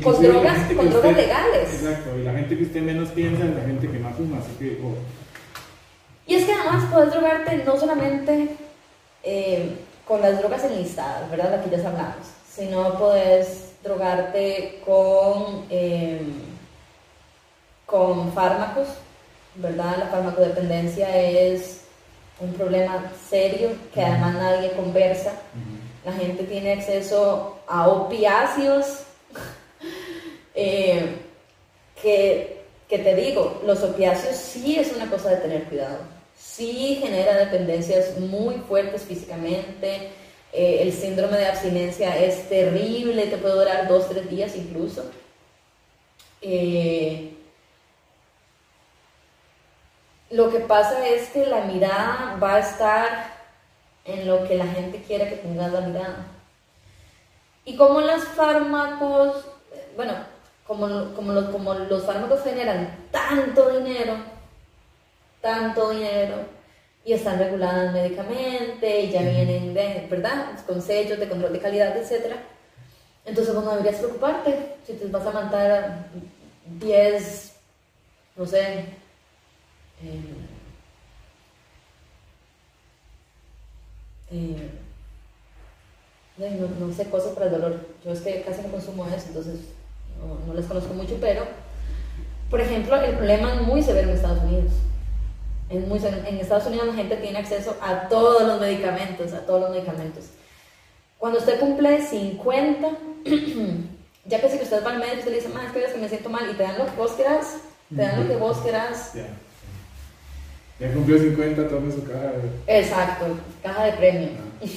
[0.02, 1.74] con drogas, con drogas legales.
[1.74, 4.52] Exacto, y la gente que usted menos piensa es la gente que más fuma, así
[4.58, 4.80] que...
[4.82, 4.96] Oh.
[6.26, 8.56] Y es que además puedes drogarte no solamente
[9.22, 9.76] eh,
[10.08, 11.52] con las drogas enlistadas, ¿verdad?
[11.52, 16.36] La que ya hablamos, sino puedes drogarte con, em,
[17.86, 18.88] con fármacos,
[19.56, 19.98] ¿verdad?
[20.00, 21.82] La farmacodependencia es
[22.40, 25.34] un problema serio que además nadie conversa.
[26.06, 29.04] La gente tiene acceso a opiáceos
[30.56, 31.18] eh,
[32.02, 36.14] que, que te digo, los opiáceos sí es una cosa de tener cuidado
[36.54, 40.12] sí genera dependencias muy fuertes físicamente.
[40.52, 45.04] Eh, el síndrome de abstinencia es terrible, te puede durar dos, tres días incluso.
[46.42, 47.32] Eh,
[50.30, 53.33] lo que pasa es que la mirada va a estar
[54.06, 56.26] en lo que la gente quiera que tengas la mirada.
[57.66, 59.46] Y como los fármacos,
[59.96, 60.14] bueno,
[60.68, 64.16] como, como, como los fármacos generan tanto dinero,
[65.42, 66.36] tanto dinero
[67.06, 70.58] y están reguladas médicamente y ya vienen de, ¿verdad?
[70.66, 72.36] con sellos de control de calidad, etc.
[73.26, 76.06] Entonces vos no deberías preocuparte si te vas a matar
[76.66, 77.56] 10,
[78.36, 78.86] no sé,
[80.02, 80.53] eh,
[84.34, 84.70] eh,
[86.38, 87.80] no, no, sé, cosas para el dolor.
[88.04, 89.60] Yo es que casi no consumo eso, entonces
[90.20, 91.44] no, no les conozco mucho, pero,
[92.50, 94.72] por ejemplo, el problema es muy severo en Estados Unidos
[95.70, 100.26] en, Estados Unidos la gente tiene acceso a todos los medicamentos, a todos los medicamentos.
[101.18, 102.88] Cuando usted cumple 50,
[104.26, 106.30] ya que si usted va al médico, usted le dice, más es que me siento
[106.30, 107.58] mal, y te dan lo que vos quieras,
[107.90, 109.14] te dan lo que vos quieras.
[110.84, 112.80] Ya, cumplió 50, tome su caja de...
[112.80, 113.26] Exacto,
[113.62, 114.30] caja de premio.
[114.62, 114.66] Ah.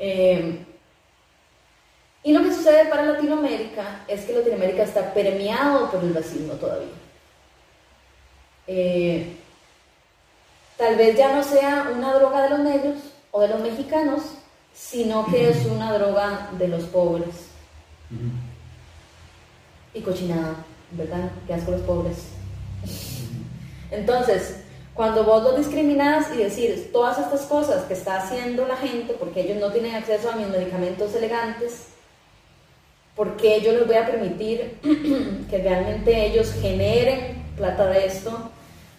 [0.00, 0.64] Eh,
[2.22, 6.86] y lo que sucede para Latinoamérica es que Latinoamérica está permeado por el racismo todavía.
[8.68, 9.34] Eh,
[10.76, 12.98] tal vez ya no sea una droga de los negros
[13.32, 14.22] o de los mexicanos,
[14.72, 17.48] sino que es una droga de los pobres.
[19.94, 21.28] Y cochinada, ¿verdad?
[21.44, 22.18] Que asco los pobres.
[23.90, 24.56] Entonces,
[24.94, 29.42] cuando vos lo discriminás y decís todas estas cosas que está haciendo la gente porque
[29.42, 31.84] ellos no tienen acceso a mis medicamentos elegantes,
[33.14, 34.78] porque yo les voy a permitir
[35.50, 38.50] que realmente ellos generen plata de esto,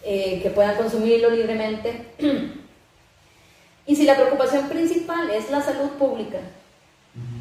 [0.04, 2.06] eh, que puedan consumirlo libremente.
[3.86, 6.40] y si la preocupación principal es la salud pública,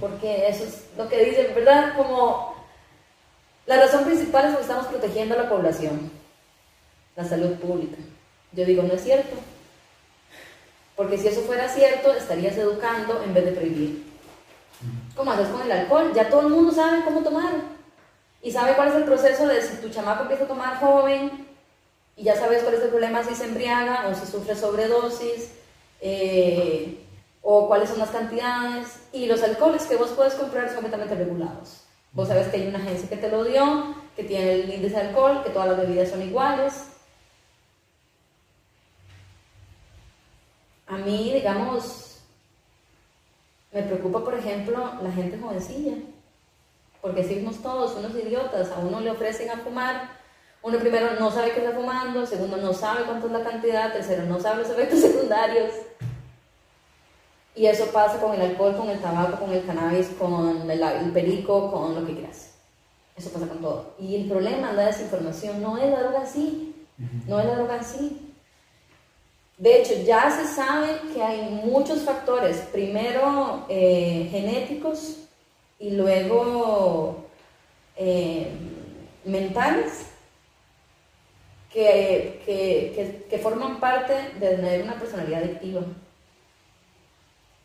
[0.01, 1.97] porque eso es lo que dicen, ¿verdad?
[1.97, 2.55] Como
[3.67, 6.11] la razón principal es que estamos protegiendo a la población,
[7.19, 7.99] la salud pública.
[8.53, 9.35] Yo digo, no es cierto.
[10.95, 14.05] Porque si eso fuera cierto, estarías educando en vez de prohibir.
[15.17, 16.13] ¿Cómo haces con el alcohol?
[16.15, 17.55] Ya todo el mundo sabe cómo tomar.
[18.41, 21.49] Y sabe cuál es el proceso de si tu chamaco empieza a tomar joven,
[22.17, 25.51] y ya sabes cuál es el problema si se embriaga o si sufre sobredosis,
[26.01, 27.01] eh,
[27.43, 31.83] o cuáles son las cantidades, y los alcoholes que vos puedes comprar son completamente regulados.
[32.13, 35.09] Vos sabes que hay una agencia que te lo dio, que tiene el índice de
[35.09, 36.75] alcohol, que todas las bebidas son iguales.
[40.89, 42.21] A mí, digamos,
[43.73, 45.97] me preocupa, por ejemplo, la gente jovencilla,
[47.01, 50.19] porque somos todos unos idiotas, a uno le ofrecen a fumar
[50.63, 54.25] uno primero no sabe qué está fumando, segundo no sabe cuánto es la cantidad, tercero
[54.25, 55.73] no sabe los efectos secundarios.
[57.55, 61.13] Y eso pasa con el alcohol, con el tabaco, con el cannabis, con el, el
[61.13, 62.53] perico, con lo que quieras.
[63.17, 63.95] Eso pasa con todo.
[63.99, 66.87] Y el problema, la desinformación, no es la droga así.
[67.27, 68.28] No es la droga así.
[69.59, 75.17] De hecho, ya se sabe que hay muchos factores, primero eh, genéticos
[75.81, 77.27] y luego
[77.97, 78.47] eh,
[79.25, 80.07] mentales,
[81.73, 85.83] que, que, que, forman parte de tener una personalidad adictiva.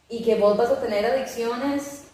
[0.09, 2.05] Y que vos vas a tener adicciones,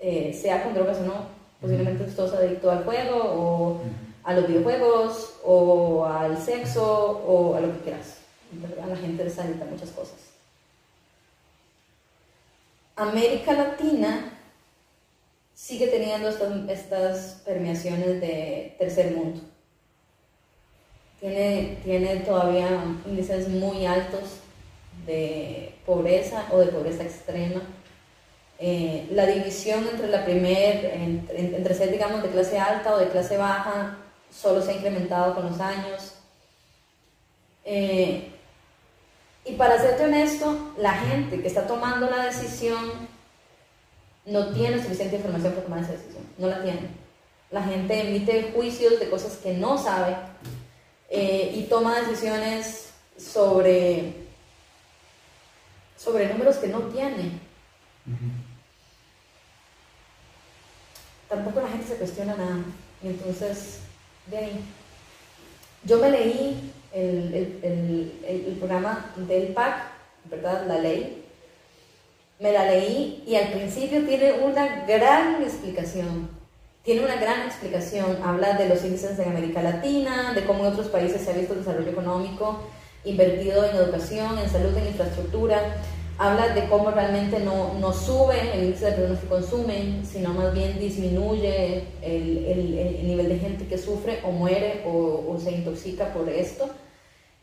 [0.00, 1.26] eh, sea con drogas o no.
[1.60, 3.80] Posiblemente tú estás adicto al juego o
[4.24, 8.17] a los videojuegos o al sexo o a lo que quieras.
[8.82, 10.16] A la gente les adicta muchas cosas.
[12.96, 14.32] América Latina
[15.54, 19.40] sigue teniendo estas, permeaciones de tercer mundo.
[21.20, 22.68] Tiene, tiene todavía
[23.06, 24.40] índices muy altos
[25.04, 27.62] de pobreza o de pobreza extrema.
[28.58, 33.08] Eh, la división entre la primer, entre, entre, ser digamos de clase alta o de
[33.08, 33.98] clase baja,
[34.30, 36.14] solo se ha incrementado con los años.
[37.64, 38.32] Eh,
[39.48, 42.92] y para serte honesto, la gente que está tomando la decisión
[44.26, 46.88] no tiene suficiente información para tomar esa decisión, no la tiene.
[47.50, 50.16] La gente emite juicios de cosas que no sabe
[51.08, 54.12] eh, y toma decisiones sobre,
[55.96, 57.40] sobre números que no tiene.
[61.28, 62.58] Tampoco la gente se cuestiona nada.
[63.02, 63.80] Y entonces,
[64.26, 64.64] de ahí.
[65.84, 69.82] Yo me leí el, el, el, programa del PAC,
[70.24, 70.66] ¿verdad?
[70.66, 71.24] La ley.
[72.40, 76.30] Me la leí y al principio tiene una gran explicación.
[76.84, 78.18] Tiene una gran explicación.
[78.24, 81.52] Habla de los índices en América Latina, de cómo en otros países se ha visto
[81.52, 82.60] el desarrollo económico
[83.04, 85.76] invertido en educación, en salud, en infraestructura
[86.18, 90.52] habla de cómo realmente no, no sube el índice de personas que consumen, sino más
[90.52, 96.12] bien disminuye el, el, nivel de gente que sufre o muere o, o se intoxica
[96.12, 96.68] por esto.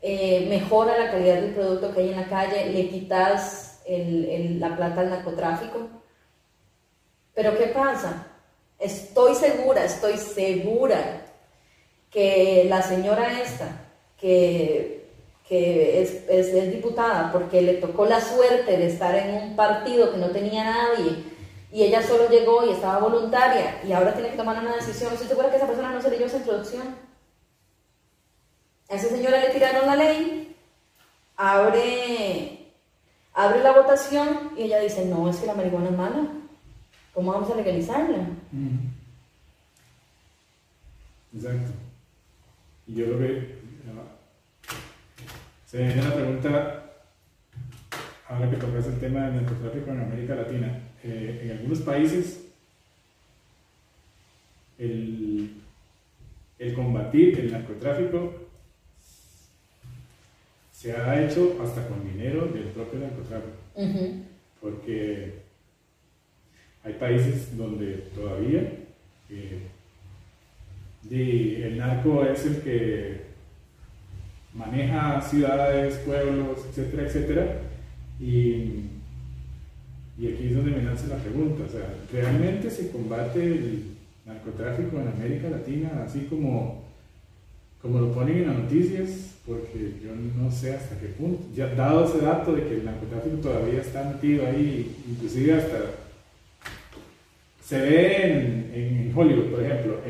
[0.02, 5.00] Eh, mejora la calidad del producto que hay en la calle, le quitas la plata
[5.00, 5.88] al narcotráfico.
[7.34, 8.26] Pero ¿qué pasa?
[8.78, 11.22] Estoy segura, estoy segura
[12.10, 13.86] que la señora esta,
[14.18, 14.95] que
[15.48, 20.18] que es, es, diputada porque le tocó la suerte de estar en un partido que
[20.18, 21.24] no tenía nadie
[21.72, 25.12] y ella solo llegó y estaba voluntaria y ahora tiene que tomar una decisión.
[25.12, 26.96] Estoy segura que esa persona no se leyó esa introducción.
[28.88, 30.56] A esa señora le tiraron la ley,
[31.36, 32.72] abre,
[33.34, 36.28] abre la votación y ella dice, no, es que la marihuana es mala.
[37.12, 38.26] ¿Cómo vamos a legalizarla?
[41.34, 41.72] Exacto.
[42.86, 43.65] Y yo lo que
[45.66, 46.92] se viene la pregunta,
[48.28, 50.80] ahora que tocas el tema del narcotráfico en América Latina.
[51.02, 52.46] Eh, en algunos países,
[54.78, 55.50] el,
[56.58, 58.46] el combatir el narcotráfico
[60.72, 63.56] se ha hecho hasta con dinero del propio narcotráfico.
[64.60, 65.34] Porque
[66.84, 68.60] hay países donde todavía
[69.30, 69.62] eh,
[71.10, 73.26] el narco es el que
[74.56, 77.60] maneja ciudades, pueblos, etcétera, etcétera.
[78.18, 78.86] Y,
[80.18, 83.82] y aquí es donde me nace la pregunta, o sea, ¿realmente se combate el
[84.24, 86.84] narcotráfico en América Latina así como,
[87.82, 89.34] como lo ponen en las noticias?
[89.46, 90.10] Porque yo
[90.42, 94.04] no sé hasta qué punto, ya dado ese dato de que el narcotráfico todavía está
[94.04, 95.78] metido ahí, inclusive hasta
[97.62, 100.00] se ve en, en Hollywood, por ejemplo,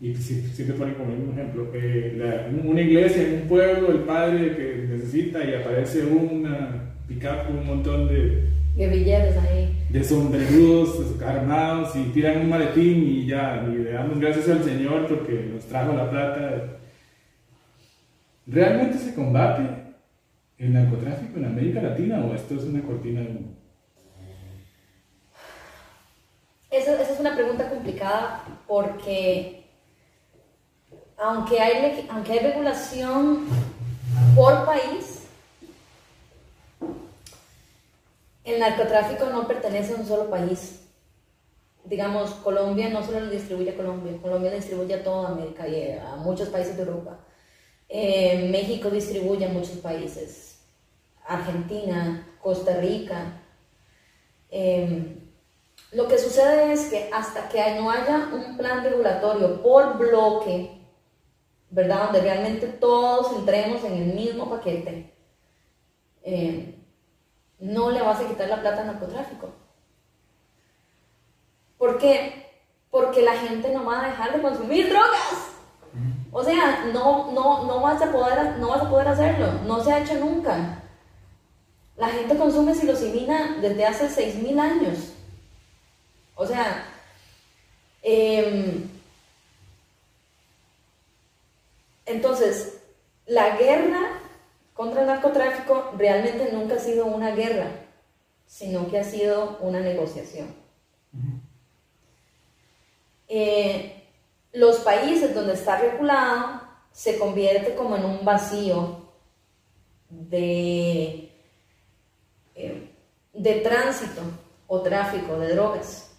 [0.00, 4.86] y siempre ponen como un ejemplo, eh, una iglesia en un pueblo, el padre que
[4.88, 9.76] necesita y aparece una pick-up con un montón de guerrilleros ahí.
[9.90, 15.06] De sombrerudos armados y tiran un maletín y ya, y le damos gracias al Señor
[15.06, 16.78] porque nos trajo la plata.
[18.46, 19.62] ¿Realmente se combate
[20.56, 23.54] el narcotráfico en América Latina o esto es una cortina de humo?
[26.70, 29.59] Esa, esa es una pregunta complicada porque
[31.20, 33.46] aunque hay, aunque hay regulación
[34.34, 35.26] por país,
[38.44, 40.80] el narcotráfico no pertenece a un solo país.
[41.84, 46.16] Digamos, Colombia no solo lo distribuye a Colombia, Colombia distribuye a toda América y a
[46.16, 47.18] muchos países de Europa.
[47.88, 50.60] Eh, México distribuye a muchos países.
[51.26, 53.40] Argentina, Costa Rica.
[54.50, 55.16] Eh,
[55.92, 60.79] lo que sucede es que hasta que no haya un plan regulatorio por bloque,
[61.70, 62.04] ¿verdad?
[62.04, 65.12] Donde realmente todos entremos en el mismo paquete.
[66.22, 66.74] Eh,
[67.60, 69.50] no le vas a quitar la plata al narcotráfico.
[71.78, 72.46] ¿Por qué?
[72.90, 75.50] Porque la gente no va a dejar de consumir drogas.
[76.32, 79.52] O sea, no, no, no, vas a poder, no vas a poder hacerlo.
[79.66, 80.82] No se ha hecho nunca.
[81.96, 85.12] La gente consume psilocibina desde hace 6.000 años.
[86.34, 86.84] O sea,
[88.02, 88.89] em,
[92.10, 92.80] entonces,
[93.26, 94.20] la guerra
[94.74, 97.70] contra el narcotráfico realmente nunca ha sido una guerra,
[98.46, 100.54] sino que ha sido una negociación.
[103.28, 104.04] Eh,
[104.52, 109.08] los países donde está regulado se convierte como en un vacío
[110.08, 111.30] de,
[112.56, 112.90] eh,
[113.32, 114.22] de tránsito
[114.66, 116.10] o tráfico de drogas.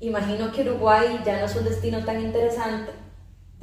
[0.00, 3.03] Imagino que Uruguay ya no es un destino tan interesante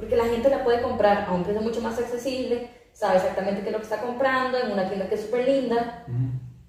[0.02, 3.68] porque la gente la puede comprar a un precio mucho más accesible, sabe exactamente qué
[3.68, 6.04] es lo que está comprando en una tienda que es súper linda.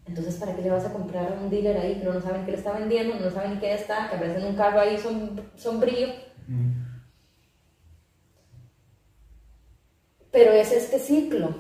[0.06, 2.52] Entonces, ¿para qué le vas a comprar a un dealer ahí que no saben qué
[2.52, 5.00] le está vendiendo, no saben ni qué está, que aparece en un carro ahí
[5.56, 6.10] sombrío?
[10.30, 11.56] Pero es este ciclo,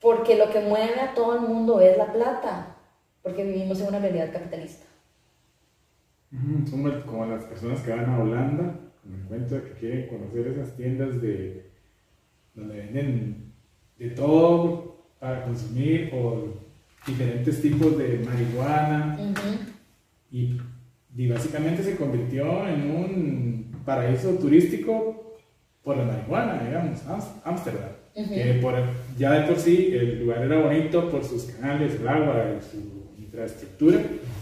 [0.00, 2.74] porque lo que mueve a todo el mundo es la plata,
[3.22, 4.84] porque vivimos en una realidad capitalista.
[6.68, 11.20] Son como las personas que van a Holanda, me encuentro que quieren conocer esas tiendas
[11.20, 11.66] de
[12.54, 13.52] donde venden
[13.98, 16.54] de todo para consumir o
[17.06, 19.18] diferentes tipos de marihuana.
[20.30, 20.60] Y,
[21.16, 25.36] y, básicamente se convirtió en un paraíso turístico
[25.82, 27.00] por la marihuana, digamos,
[27.44, 27.90] Ámsterdam.
[28.14, 28.74] que por,
[29.16, 34.00] ya de por sí el lugar era bonito por sus canales, el agua, su infraestructura,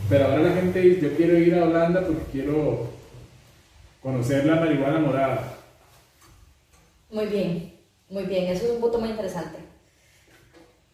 [0.08, 2.95] pero ahora la gente dice, yo quiero ir a Holanda porque quiero
[4.06, 5.52] conocer la marihuana morada.
[7.10, 7.76] Muy bien,
[8.08, 9.58] muy bien, eso es un punto muy interesante.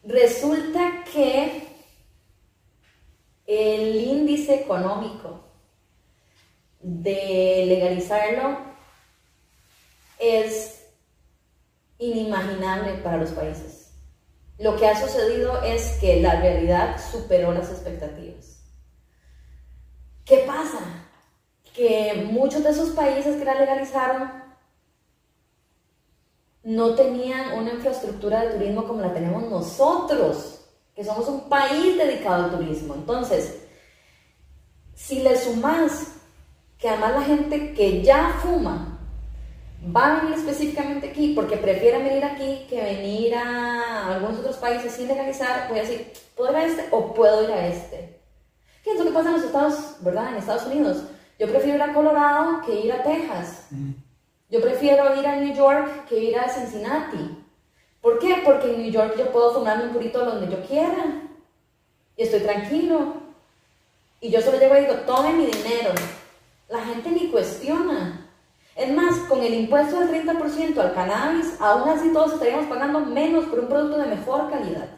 [0.02, 1.68] Resulta que
[3.46, 5.44] el índice económico
[6.80, 8.56] de legalizarlo
[10.18, 10.86] es
[11.98, 13.92] inimaginable para los países.
[14.58, 18.62] Lo que ha sucedido es que la realidad superó las expectativas.
[20.24, 21.01] ¿Qué pasa?
[21.74, 24.42] Que muchos de esos países que la legalizaron
[26.64, 30.60] no tenían una infraestructura de turismo como la tenemos nosotros,
[30.94, 32.94] que somos un país dedicado al turismo.
[32.94, 33.62] Entonces,
[34.94, 36.12] si le sumas
[36.78, 38.98] que además la gente que ya fuma
[39.84, 44.92] van a venir específicamente aquí porque prefieren venir aquí que venir a algunos otros países
[44.92, 48.20] sin legalizar, voy a decir, ¿puedo ir a este o puedo ir a este?
[48.84, 50.30] ¿Qué es lo que pasa en los Estados, verdad?
[50.30, 51.04] En Estados Unidos.
[51.42, 53.66] Yo prefiero ir a Colorado que ir a Texas.
[54.48, 57.36] Yo prefiero ir a New York que ir a Cincinnati.
[58.00, 58.42] ¿Por qué?
[58.44, 61.20] Porque en New York yo puedo fumarme un purito donde yo quiera.
[62.16, 63.14] Y estoy tranquilo.
[64.20, 65.90] Y yo solo llego y digo, tome mi dinero.
[66.68, 68.24] La gente ni cuestiona.
[68.76, 73.46] Es más, con el impuesto del 30% al cannabis, aún así todos estaríamos pagando menos
[73.46, 74.90] por un producto de mejor calidad.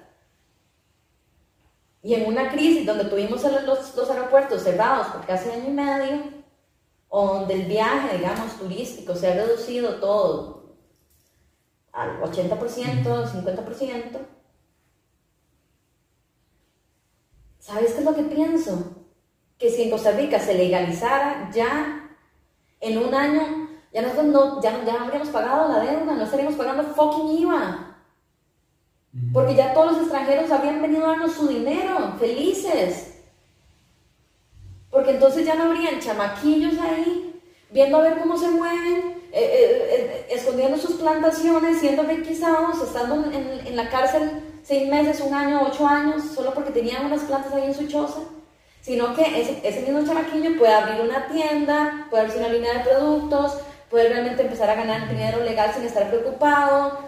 [2.05, 6.22] Y en una crisis donde tuvimos los, los aeropuertos cerrados por casi año y medio,
[7.09, 10.76] o donde el viaje, digamos, turístico se ha reducido todo
[11.92, 14.18] al 80%, 50%,
[17.59, 19.07] ¿sabes qué es lo que pienso?
[19.59, 22.16] Que si en Costa Rica se legalizara ya
[22.80, 26.82] en un año ya nosotros no, ya, ya habríamos pagado la deuda, no estaríamos pagando
[26.82, 27.93] fucking IVA.
[29.32, 33.14] Porque ya todos los extranjeros habían venido a darnos su dinero, felices.
[34.90, 37.40] Porque entonces ya no habrían chamaquillos ahí,
[37.70, 43.30] viendo a ver cómo se mueven, eh, eh, eh, escondiendo sus plantaciones, siendo requisados, estando
[43.32, 47.64] en, la cárcel seis meses, un año, ocho años, solo porque tenían unas plantas ahí
[47.64, 48.20] en su choza.
[48.80, 49.22] Sino que
[49.64, 53.58] ese, mismo chamaquillo puede abrir una tienda, puede abrir una línea de productos,
[53.90, 56.98] puede realmente empezar a ganar dinero legal sin estar preocupado,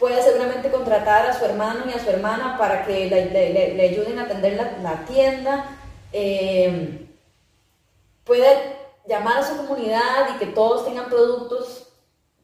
[0.00, 4.18] puede seguramente contratar a su hermano y a su hermana para que le, le, ayuden
[4.18, 5.66] a atender la, la tienda,
[6.12, 7.06] eh,
[8.24, 8.76] puede
[9.06, 11.92] llamar a su comunidad y que todos tengan productos,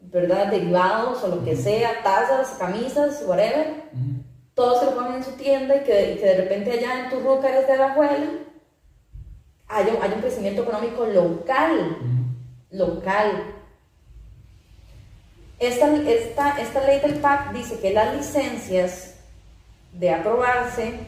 [0.00, 0.48] ¿verdad?
[0.48, 3.84] Derivados o lo que sea, tazas, camisas, whatever.
[4.54, 7.20] Todos se lo ponen en su tienda y que, que de repente allá en tu
[7.20, 8.26] ruca desde la abuela
[9.68, 11.96] haya, haya un crecimiento económico local
[12.70, 13.55] local.
[15.58, 19.14] Esta, esta, esta ley del PAC dice que las licencias
[19.92, 20.98] de aprobarse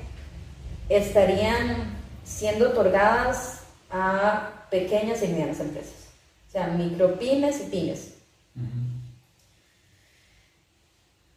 [0.89, 6.09] estarían siendo otorgadas a pequeñas y medianas empresas,
[6.49, 8.15] o sea, micropymes y pymes.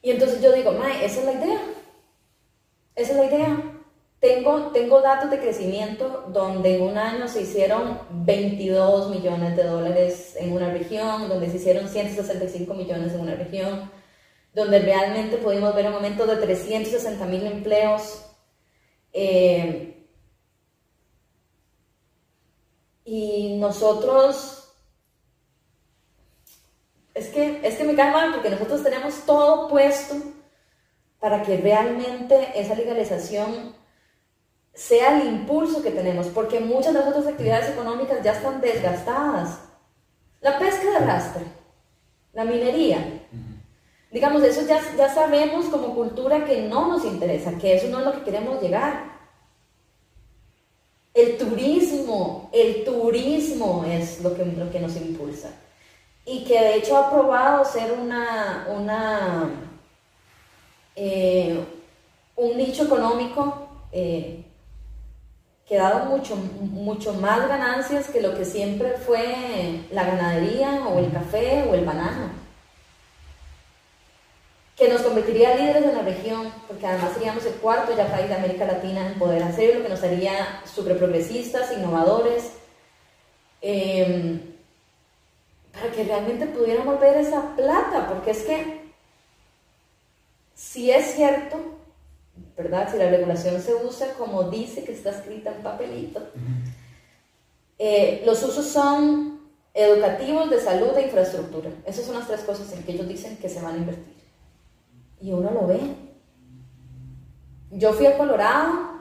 [0.01, 1.05] Y entonces yo digo, Mae.
[1.05, 1.59] Esa es la idea.
[4.71, 10.53] Tengo, datos de crecimiento donde en un año se hicieron 22 millones de dólares en
[10.53, 13.91] una región, donde se hicieron 165 millones en una región,
[14.53, 18.25] donde realmente pudimos ver un aumento de 360 mil empleos.
[19.13, 20.07] Eh,
[23.05, 24.73] y nosotros,
[27.13, 30.15] es que, es que me cae mal porque nosotros tenemos todo puesto
[31.19, 33.80] para que realmente esa legalización
[34.73, 39.59] sea el impulso que tenemos, porque muchas de las otras actividades económicas ya están desgastadas.
[40.39, 41.43] La pesca de arrastre,
[42.33, 43.21] la minería,
[44.11, 48.05] digamos, eso ya, ya sabemos como cultura que no nos interesa, que eso no es
[48.05, 49.11] lo que queremos llegar.
[51.13, 55.51] El turismo, el turismo es lo que, lo que nos impulsa.
[56.25, 59.49] Y que de hecho ha probado ser una, una,
[60.95, 61.59] eh,
[62.35, 64.45] un nicho económico eh,
[65.71, 71.63] que mucho, mucho más ganancias que lo que siempre fue la ganadería o el café
[71.63, 72.29] o el banano.
[74.75, 78.35] Que nos convertiría líderes en la región, porque además seríamos el cuarto ya país de
[78.35, 82.51] América Latina en poder hacerlo, que nos haría súper progresistas, innovadores,
[83.61, 84.41] em,
[85.71, 88.91] para que realmente pudiéramos ver esa plata, porque es que
[90.53, 91.80] si es cierto
[92.63, 92.91] ¿verdad?
[92.91, 96.21] Si la regulación se usa como dice que está escrita en papelito.
[97.77, 99.41] Eh, los usos son
[99.73, 101.71] educativos, de salud e infraestructura.
[101.85, 104.15] Esas son las tres cosas en que ellos dicen que se van a invertir.
[105.21, 105.79] Y uno lo ve.
[107.71, 108.91] Yo fui a Colorado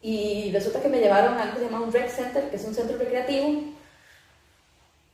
[0.00, 2.64] y resulta que me llevaron a algo que se llama un rec center, que es
[2.64, 3.62] un centro recreativo.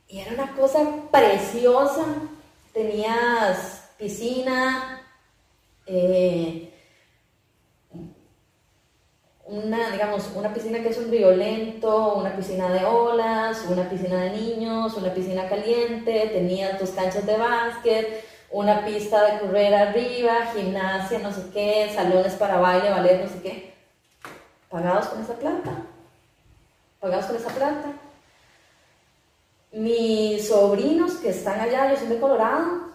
[0.07, 0.79] Y era una cosa
[1.11, 2.05] preciosa.
[2.73, 5.01] Tenías piscina,
[5.85, 6.70] eh,
[9.51, 14.21] una, digamos, una piscina que es un río lento, una piscina de olas, una piscina
[14.21, 20.53] de niños, una piscina caliente, tenía tus canchas de básquet, una pista de correr arriba,
[20.55, 23.73] gimnasia, no sé qué, salones para baile, ballet, no sé qué.
[24.69, 25.71] Pagados con esa plata.
[27.01, 27.91] Pagados con esa plata.
[29.73, 32.90] Mis sobrinos que están allá, yo soy de Colorado,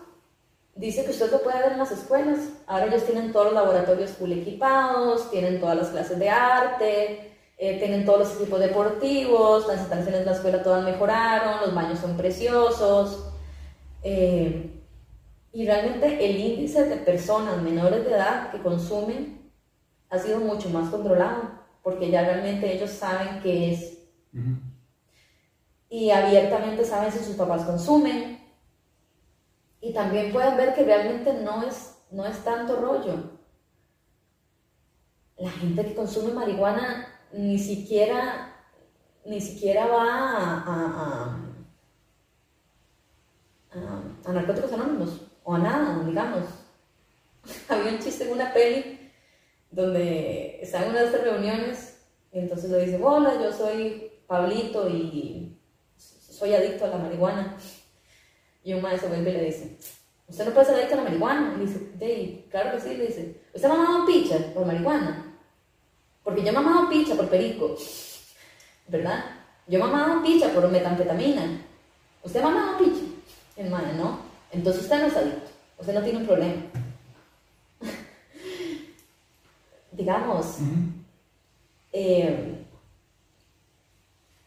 [0.77, 2.39] dice que usted lo puede ver en las escuelas.
[2.67, 7.79] Ahora ellos tienen todos los laboratorios full equipados, tienen todas las clases de arte, eh,
[7.79, 12.17] tienen todos los equipos deportivos, las instalaciones de la escuela todas mejoraron, los baños son
[12.17, 13.33] preciosos.
[14.03, 14.73] Eh,
[15.53, 19.51] y realmente el índice de personas menores de edad que consumen
[20.11, 21.51] ha sido mucho más controlado,
[21.83, 23.99] porque ya realmente ellos saben qué es.
[25.89, 28.39] Y abiertamente saben si sus papás consumen,
[29.87, 33.39] y también pueden ver que realmente no es, no es tanto rollo.
[35.39, 38.53] La gente que consume marihuana ni siquiera,
[39.25, 41.39] ni siquiera va a,
[44.25, 46.43] a, narcóticos anónimos o a nada, digamos.
[47.69, 49.13] Había un chiste en una peli
[49.71, 52.01] donde está en una de estas reuniones
[52.33, 55.57] y entonces le dice, hola, yo soy Pablito y
[55.97, 57.57] soy adicto a la marihuana.
[58.67, 59.77] Y un maestro vuelve y le dice,
[60.27, 61.55] ¿usted no puede ser adicto a la marihuana?
[61.55, 65.37] Y le dice, claro que sí, le dice, ¿usted ha mamado picha por marihuana?
[66.25, 67.77] Porque yo he mamado picha por perico,
[68.89, 69.25] ¿verdad?
[69.69, 71.63] Yo he mamado picha por metanfetamina.
[72.25, 73.05] ¿Usted ha mamado picha?
[73.55, 74.19] El madre, no.
[74.51, 75.49] Entonces usted no es adicto,
[75.79, 76.63] usted no tiene un problema.
[79.93, 80.57] Digamos,
[81.93, 82.65] eh,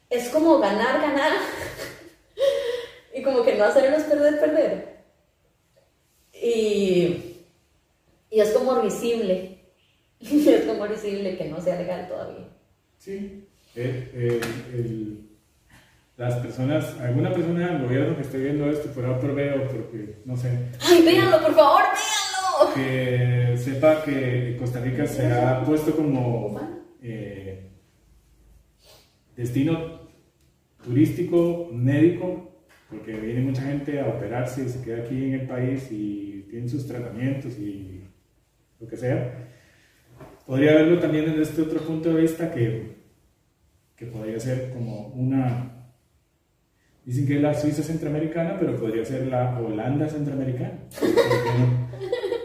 [0.10, 1.32] es como ganar, ganar
[3.20, 5.00] y como que no hacernos perder, perder.
[6.34, 7.36] Y,
[8.32, 9.60] y es como risible,
[10.20, 12.48] es como risible que no sea legal todavía.
[12.98, 13.46] Sí,
[13.76, 15.20] eh, eh,
[16.18, 20.38] las personas, alguna persona del gobierno que esté viendo esto, por otro veo, porque no
[20.38, 20.52] sé.
[20.82, 22.74] ¡Ay, véanlo, por favor, véanlo!
[22.76, 26.60] Que sepa que Costa Rica se ha puesto como
[27.02, 27.70] eh,
[29.36, 30.10] destino
[30.84, 32.50] turístico, médico
[32.90, 36.68] porque viene mucha gente a operarse y se queda aquí en el país y tiene
[36.68, 38.02] sus tratamientos y
[38.80, 39.48] lo que sea.
[40.46, 42.96] Podría verlo también desde este otro punto de vista que,
[43.96, 45.76] que podría ser como una...
[47.06, 50.80] Dicen que es la Suiza centroamericana, pero podría ser la Holanda centroamericana.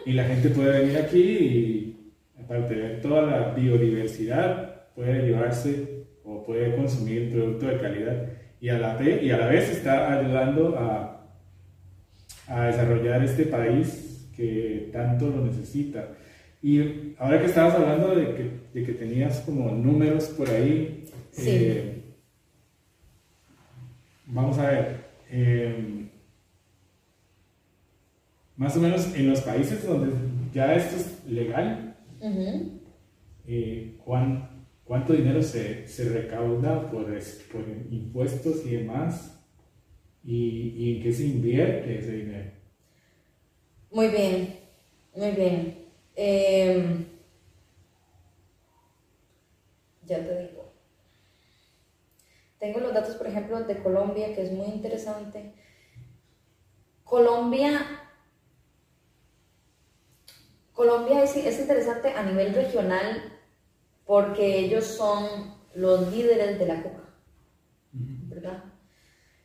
[0.05, 6.43] Y la gente puede venir aquí y, aparte de toda la biodiversidad, puede llevarse o
[6.43, 8.27] puede consumir producto de calidad
[8.65, 11.23] y a la, y a la vez está ayudando a,
[12.47, 16.07] a desarrollar este país que tanto lo necesita.
[16.63, 21.43] Y ahora que estabas hablando de que, de que tenías como números por ahí, Sí.
[21.47, 22.01] eh,
[24.25, 24.97] vamos a ver,
[25.29, 26.07] eh,
[28.57, 30.11] más o menos en los países donde
[30.55, 32.79] ya esto es legal, Ujú.
[33.47, 34.49] eh, ¿cuán-
[34.85, 39.43] ¿cuánto dinero se, se recauda por, por impuestos y demás?
[40.23, 42.51] ¿Y, ¿Y en qué se invierte ese dinero?
[43.91, 44.59] Muy bien,
[45.13, 45.85] muy bien.
[46.15, 47.05] Em,
[50.05, 50.73] ya te digo.
[52.59, 55.53] Tengo los datos, por ejemplo, de Colombia, que es muy interesante.
[57.03, 58.01] Colombia,
[60.73, 63.34] Colombia es, es interesante a nivel regional
[64.05, 67.03] porque ellos son los líderes de la coca,
[67.91, 68.63] ¿verdad?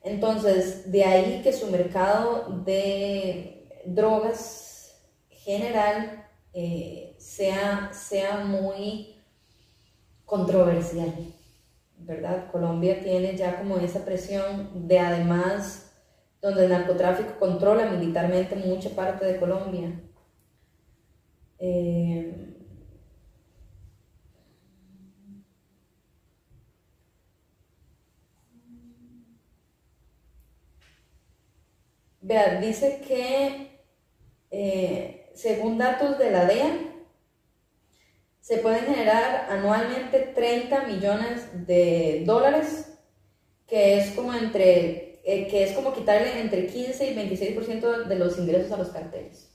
[0.02, 4.94] Entonces, de ahí que su mercado de drogas
[5.30, 9.16] general eh, sea, sea muy
[10.24, 11.12] controversial,
[11.98, 12.50] ¿verdad?
[12.50, 15.92] Colombia tiene ya como esa presión de además,
[16.40, 20.00] donde el narcotráfico controla militarmente mucha parte de Colombia.
[21.58, 22.49] Eh,
[32.20, 33.80] Vea, dice que
[34.50, 36.90] eh, según datos de la DEA,
[38.40, 42.98] se pueden generar anualmente 30 millones de dólares,
[43.66, 48.38] que es como entre eh, que es como quitarle entre 15 y 26% de los
[48.38, 49.52] ingresos a los carteles.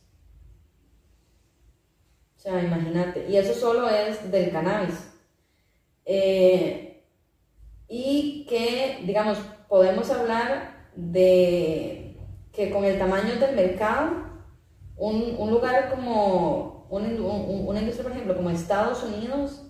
[2.38, 3.28] O sea, imagínate.
[3.28, 4.95] Y eso solo es del cannabis.
[6.05, 7.03] Eh,
[7.88, 12.05] y que, digamos, podemos hablar de
[12.56, 14.12] que con el tamaño del mercado,
[14.97, 19.62] un, un lugar como una, un- una industria, por ejemplo, como Estados Unidos,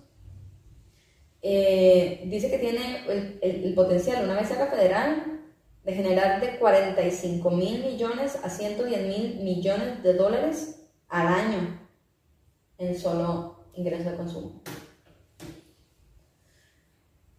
[1.42, 5.40] eh, dice que tiene el, el- el potencial, una mesa federal,
[5.84, 11.80] de generar de 45 mil millones a 110 mil millones de dólares al año
[12.78, 14.62] en solo ingresos de consumo.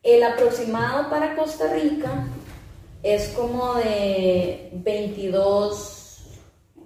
[0.03, 2.25] El aproximado para Costa Rica
[3.03, 6.39] es como de 22,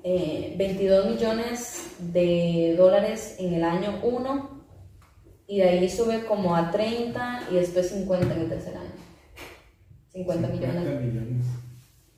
[0.03, 4.62] eh, 22 millones de dólares en el año 1
[5.47, 8.91] y de ahí sube como a 30 y después 50 en el tercer año.
[10.14, 11.45] 50 millones millones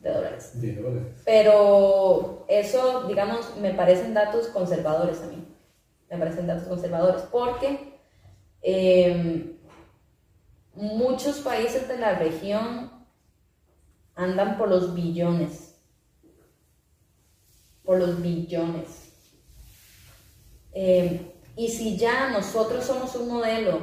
[0.01, 0.61] de dólares.
[0.61, 1.21] de dólares.
[1.25, 5.47] Pero eso, digamos, me parecen datos conservadores a mí.
[6.09, 7.99] Me parecen datos conservadores porque
[8.61, 9.55] eh,
[10.75, 13.02] muchos países de la región
[14.15, 15.75] andan por los billones.
[17.83, 19.11] Por los billones.
[20.73, 23.79] Eh, y si ya nosotros somos un modelo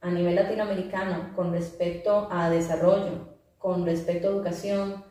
[0.00, 5.04] a nivel latinoamericano con respecto a desarrollo, con respecto a educación,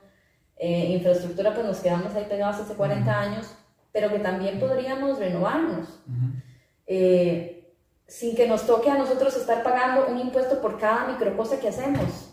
[0.58, 3.53] eh, infraestructura, pues nos quedamos ahí pegados hace 40 años,
[3.91, 5.88] pero que también podríamos renovarnos.
[6.86, 7.76] Eh,
[8.08, 12.26] sin que nos toque a nosotros estar pagando un impuesto por cada microcosa que hacemos.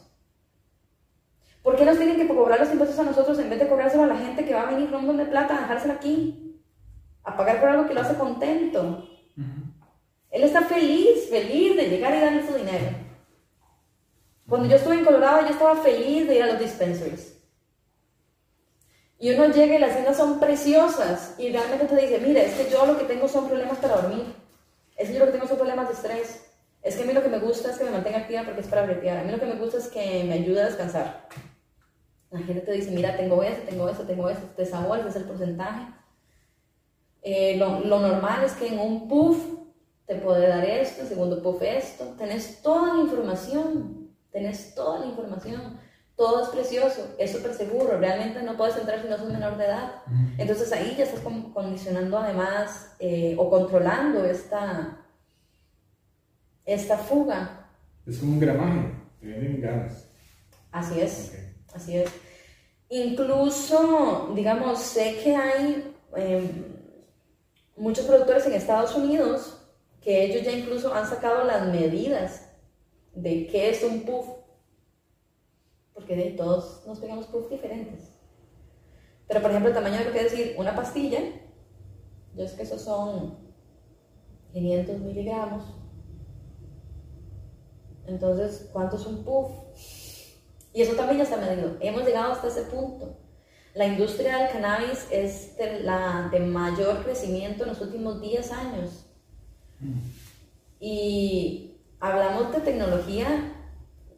[1.65, 4.09] ¿Por qué nos tienen que cobrar los impuestos a nosotros en vez de cobrárselo a
[4.09, 6.61] la gente que va a venir con un montón de plata a dejárselo aquí?
[7.25, 9.09] A pagar por algo que lo hace contento.
[10.31, 12.95] Él está feliz, feliz de llegar y darle su dinero.
[14.47, 17.39] Cuando yo estuve en Colorado, yo estaba feliz de ir a los dispensaries.
[19.19, 22.71] Y uno llega y las cenas son preciosas y realmente te dice, mira, es que
[22.71, 24.35] yo lo que tengo son problemas para dormir.
[24.99, 26.45] Es que yo lo que tengo son problemas de estrés.
[26.83, 28.67] Es que a mí lo que me gusta es que me mantenga activa porque es
[28.67, 29.17] para bretear.
[29.17, 31.27] A mí lo que me gusta es que me ayude a descansar.
[32.35, 35.23] La gente te dice, mira, tengo esto, tengo esto, tengo esto, te sabores, es el
[35.25, 35.87] porcentaje.
[37.23, 39.39] Eh, lo, lo normal es que en un puff
[40.05, 42.05] te puede dar esto, en segundo puff esto.
[42.19, 45.79] Tenés toda la información, tenés toda la información.
[46.17, 49.67] Todo es precioso, es súper seguro, realmente no puedes entrar si no sos menor de
[49.67, 50.03] edad.
[50.37, 54.99] Entonces ahí ya estás con- condicionando además eh, o controlando esta,
[56.65, 57.69] esta fuga.
[58.07, 59.93] Es como un gramaje, te venden gramos.
[60.73, 61.33] Así es.
[61.33, 61.77] Ok.
[61.77, 62.11] Así es.
[62.95, 66.49] Incluso, digamos, sé que hay eh,
[67.77, 69.57] muchos productores en Estados Unidos
[70.01, 72.53] que ellos ya incluso han sacado las medidas
[73.13, 74.29] de qué es un puff.
[75.93, 78.13] Porque de todos nos pegamos puff diferentes.
[79.27, 81.19] Pero, por ejemplo, el tamaño de lo que decir una pastilla,
[82.37, 83.39] yo sé que esos son
[84.53, 85.65] 500 miligramos.
[88.07, 89.51] Entonces, ¿cuánto es un puff?
[90.75, 91.77] Y eso también ya está medido.
[91.81, 93.17] Hemos llegado hasta ese punto.
[93.75, 99.07] La industria del cannabis es de la de mayor crecimiento en los últimos 10 años.
[100.81, 103.55] Y hablamos de tecnología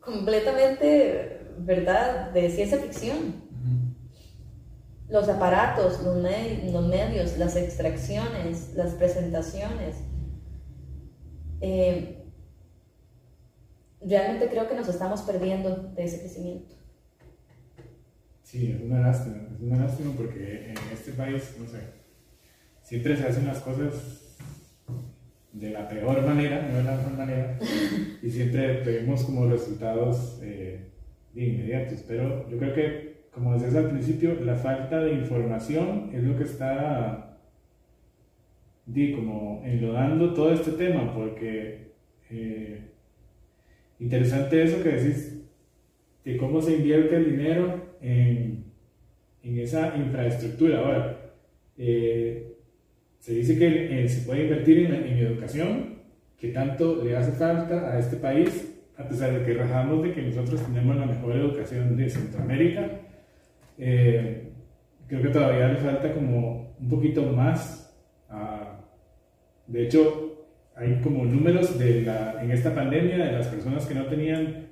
[0.01, 3.45] completamente, ¿verdad?, de ciencia ficción.
[5.09, 9.97] Los aparatos, los, los medios, las extracciones, las presentaciones.
[11.61, 12.16] Eh,
[14.09, 16.75] realmente creo que nos estamos perdiendo de ese crecimiento.
[18.43, 21.81] Sí, es una lástima, es una lástima porque en este país, no sé,
[22.83, 24.37] siempre se hacen las cosas
[25.53, 27.59] de la peor manera, no de la mejor manera,
[28.23, 30.93] y siempre tenemos como resultados eh,
[31.35, 32.05] inmediatos.
[32.07, 36.45] Pero yo creo que, como decías al principio, la falta de información es lo que
[36.45, 37.39] está
[38.87, 41.95] di, como enlodando todo este tema, porque
[42.31, 42.93] eh,
[43.99, 45.43] interesante eso que decís,
[46.25, 48.65] de cómo se invierte el dinero en,
[49.43, 50.81] en esa infraestructura.
[50.81, 51.33] Ahora,
[51.79, 52.53] eh,
[53.21, 55.97] se dice que eh, se puede invertir en, en, educación,
[56.39, 60.23] que tanto le hace falta a este país, a pesar de que rajamos de que
[60.23, 62.91] nosotros tenemos la mejor educación de Centroamérica.
[63.79, 64.49] Eh,
[65.07, 67.95] creo que todavía le falta como un poquito más.
[69.67, 70.26] de hecho,
[70.77, 74.69] hay como números de la, en esta pandemia de las personas que no tenían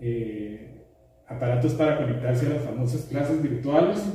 [0.00, 0.84] eh,
[1.26, 4.06] aparatos para conectarse a las famosas clases virtuales,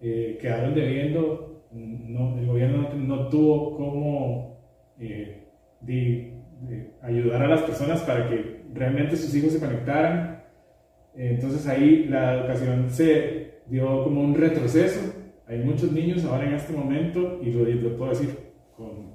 [0.00, 4.58] quedaron debiendo no, el gobierno no, tuvo cómo
[4.98, 5.44] eh,
[7.02, 10.44] ayudar a las personas para que realmente sus hijos se conectaran.
[11.14, 15.14] Entonces ahí la educación se dio como un retroceso.
[15.46, 18.30] Hay muchos niños ahora en este momento, y lo, puedo decir
[18.76, 19.07] con,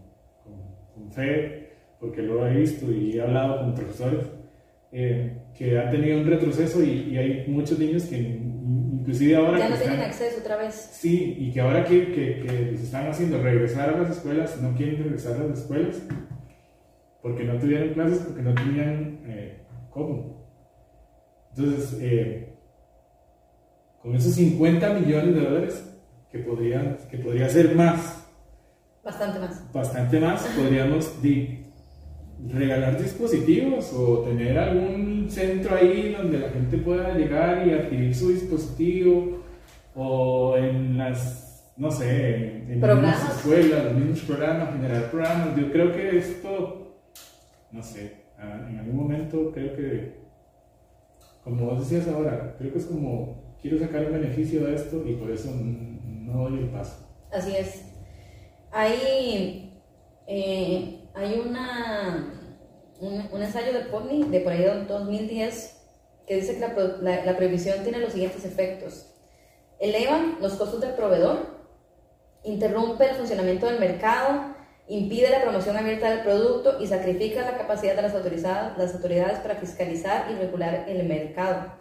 [1.99, 4.26] porque lo he visto y he hablado con profesores,
[4.91, 9.59] eh, que han tenido un retroceso y, y hay muchos niños que inclusive ahora...
[9.59, 10.74] Ya no tienen acceso otra vez.
[10.74, 14.76] Sí, y que ahora que, que, que les están haciendo regresar a las escuelas, no
[14.76, 16.01] quieren regresar a las escuelas
[17.24, 20.45] porque no tuvieron clases, porque no tenían eh, cómo.
[21.55, 22.53] Entonces, eh,
[24.01, 25.89] con esos 50 millones de dólares,
[26.30, 28.28] que, podrían, que podría ser más.
[29.03, 29.62] Bastante más.
[29.74, 31.16] Bastante más, podríamos
[32.48, 38.30] regalar dispositivos o tener algún centro ahí donde la gente pueda llegar y adquirir su
[38.30, 39.40] dispositivo
[39.96, 45.58] o en las, no sé, en las escuelas, los mismos programas, generar programas.
[45.58, 47.00] Yo creo que esto,
[47.72, 48.18] no sé,
[48.70, 50.20] en algún momento creo que,
[51.44, 55.14] como vos decías ahora, creo que es como, quiero sacar un beneficio de esto y
[55.14, 57.08] por eso no doy el paso.
[57.32, 57.93] Así es.
[58.74, 59.72] Hay,
[60.26, 62.34] eh, hay una
[63.00, 65.82] un, ensayo de PONI de por ahí de 2010
[66.26, 66.60] que dice que
[67.02, 69.14] la, la, prohibición tiene los siguientes efectos.
[69.80, 71.46] Elevan los costos del proveedor,
[72.44, 74.56] interrumpe el funcionamiento del mercado,
[74.88, 79.40] impide la promoción abierta del producto y sacrifica la capacidad de las, autorizadas, las autoridades
[79.40, 81.74] para fiscalizar y regular el mercado.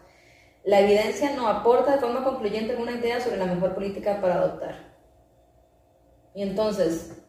[0.64, 4.91] La evidencia no aporta de forma concluyente alguna idea sobre la mejor política para adoptar.
[6.34, 7.22] Y entonces,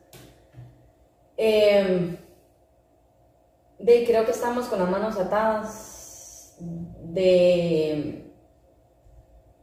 [1.37, 2.17] de
[4.05, 8.31] creo que estamos con las manos atadas de,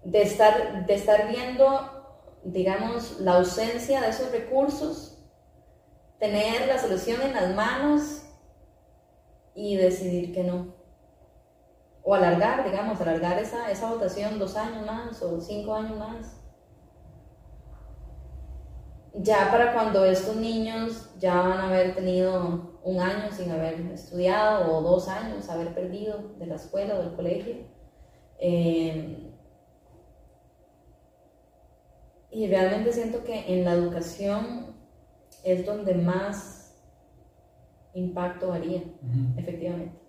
[0.05, 5.19] de, estar, de estar viendo, digamos, la ausencia de esos recursos,
[6.19, 8.23] tener la solución en las manos
[9.55, 10.75] y decidir que no.
[12.03, 16.40] O alargar, digamos, alargar esa, esa votación dos años más o cinco años más
[19.15, 24.73] ya para cuando estos niños ya van a haber tenido un año sin haber estudiado
[24.73, 27.57] o dos años haber perdido de la escuela o del colegio.
[28.39, 29.31] Eh,
[32.31, 34.75] y realmente siento que en la educación
[35.43, 36.77] es donde más
[37.95, 38.83] impacto haría,
[39.37, 40.00] efectivamente.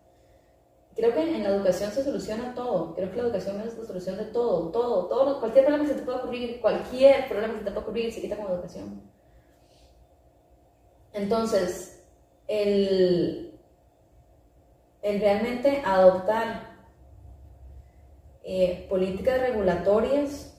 [0.96, 2.94] Creo que en la educación se soluciona todo.
[2.96, 5.40] Creo que la educación es la solución de todo, todo, todo.
[5.40, 8.22] Cualquier problema que se te pueda ocurrir, cualquier problema que se te pueda ocurrir, se
[8.22, 9.02] quita con educación.
[11.14, 12.04] Entonces,
[12.48, 13.58] el,
[15.02, 16.72] el realmente adoptar
[18.44, 20.52] eh, políticas regulatorias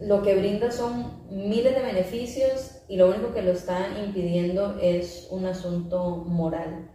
[0.00, 5.28] lo que brinda son miles de beneficios y lo único que lo está impidiendo es
[5.30, 6.89] un asunto moral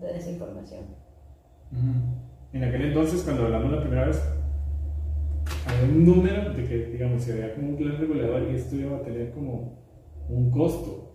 [0.00, 0.84] de desinformación.
[2.52, 4.20] En aquel entonces, cuando hablamos la primera vez,
[5.66, 8.96] había un número de que, digamos, si había como un plan regulador y esto iba
[8.96, 9.78] a tener como
[10.28, 11.12] un costo.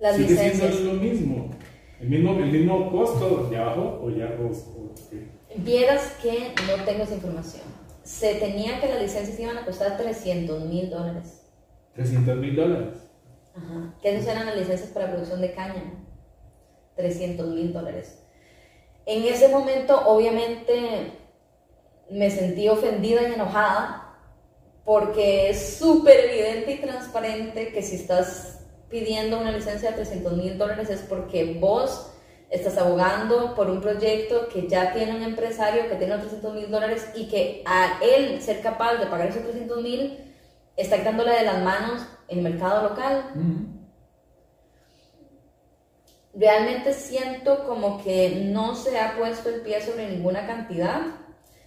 [0.00, 1.50] Las Sigue siendo lo mismo.
[2.00, 4.50] El mismo, el mismo costo de abajo o ya o,
[5.58, 7.62] Vieras que no tengo esa información.
[8.02, 11.42] Se tenía que las licencias iban a costar 300 mil dólares.
[11.94, 12.98] 300 mil dólares.
[13.54, 13.94] Ajá.
[14.02, 15.84] Que esas eran las licencias para producción de caña.
[17.02, 18.18] 300 mil dólares.
[19.06, 21.12] En ese momento, obviamente,
[22.10, 24.16] me sentí ofendida y enojada
[24.84, 30.58] porque es súper evidente y transparente que si estás pidiendo una licencia de 300 mil
[30.58, 32.12] dólares es porque vos
[32.50, 37.08] estás abogando por un proyecto que ya tiene un empresario que tiene 300 mil dólares
[37.14, 40.18] y que a él ser capaz de pagar esos 300 mil
[40.76, 43.32] está quitándole de las manos el mercado local.
[46.34, 51.00] Realmente siento como que no se ha puesto el pie sobre ninguna cantidad.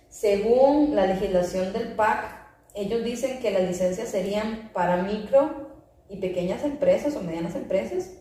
[0.10, 5.70] Según la legislación del PAC, ellos dicen que las licencias serían para micro
[6.10, 8.12] y pequeñas empresas o medianas empresas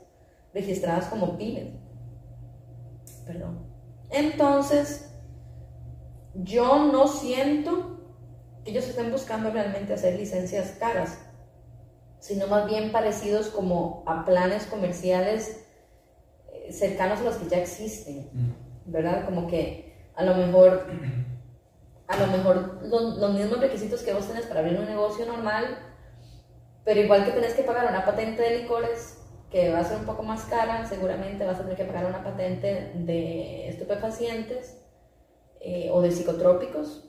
[0.53, 1.72] registradas como pymes.
[3.26, 3.66] Perdón.
[4.11, 5.11] Entonces,
[6.34, 8.01] yo no siento
[8.64, 11.18] que ellos estén buscando realmente hacer licencias caras,
[12.18, 15.64] sino más bien parecidos como a planes comerciales
[16.71, 18.29] cercanos a los que ya existen,
[18.87, 19.25] ¿verdad?
[19.25, 20.87] Como que a lo mejor,
[22.09, 25.79] a lo mejor los, los mismos requisitos que vos tenés para abrir un negocio normal,
[26.85, 29.19] pero igual que tenés que pagar una patente de licores,
[29.51, 32.25] que va a ser un poco más cara, seguramente vas a tener que pagar una
[32.25, 34.81] patente de estupefacientes
[35.61, 37.09] eh, o de psicotrópicos,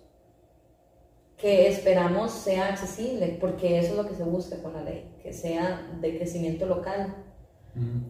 [1.38, 5.34] que esperamos sea accesible, porque eso es lo que se busca con la ley, que
[5.34, 7.16] sea de crecimiento local.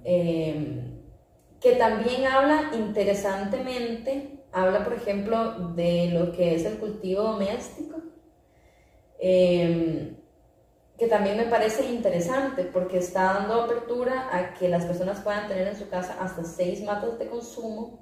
[0.03, 0.94] Em,
[1.65, 8.03] que también habla interesantemente, habla por ejemplo de lo que es el cultivo doméstico.
[9.17, 10.15] Eh,
[10.95, 15.67] que también me parece interesante porque está dando apertura a que las personas puedan tener
[15.67, 17.97] en su casa hasta seis matas de consumo.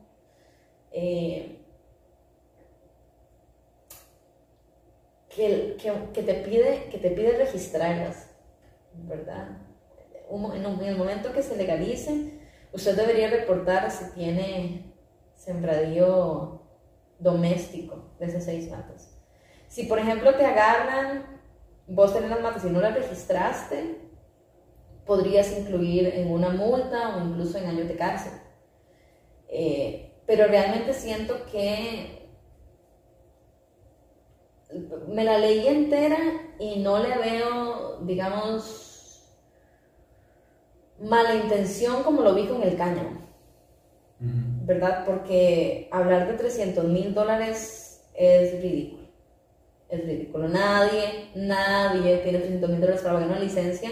[0.91, 1.57] Eh,
[5.33, 5.77] que,
[6.13, 8.27] que, te pide, que te pide registrarlas,
[8.93, 9.57] ¿verdad?
[10.29, 12.42] en, el momento que se legalice,
[12.73, 14.93] usted debería reportar si tiene
[15.35, 16.61] sembradío
[17.19, 19.15] doméstico de esas seis matas.
[19.67, 21.33] Si, por ejemplo, te agarran
[21.87, 23.99] vos tenés las matas y no las registraste,
[25.05, 28.33] podrías incluir en una multa o incluso en años de cárcel.
[29.49, 32.29] Eh, pero realmente siento que
[35.07, 36.17] me la leí entera
[36.59, 38.82] y no le veo, digamos,
[41.03, 43.21] mala intención como lo vi con el caño.
[44.65, 45.03] ¿Verdad?
[45.05, 49.03] Porque hablar de 300 mil dólares es ridículo
[49.93, 50.47] es ridículo.
[50.47, 53.91] Nadie, nadie tiene 300 mil dólares para pagar una licencia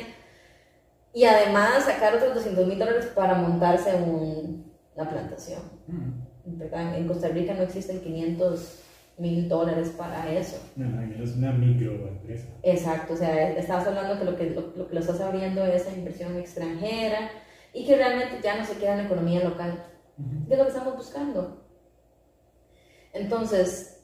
[1.14, 5.62] y además sacar otros 200 mil dólares para montarse en una plantación.
[5.88, 6.64] Mm.
[6.96, 8.81] En Costa Rica no existen 500
[9.22, 10.58] mil dólares para eso.
[10.76, 12.48] No, es una microempresa.
[12.64, 15.94] Exacto, o sea, estabas hablando que lo que lo, que lo estás abriendo es la
[15.94, 17.30] inversión extranjera
[17.72, 19.86] y que realmente ya no se queda en la economía local.
[20.48, 21.66] ¿Qué es lo que estamos buscando?
[23.14, 24.04] Entonces,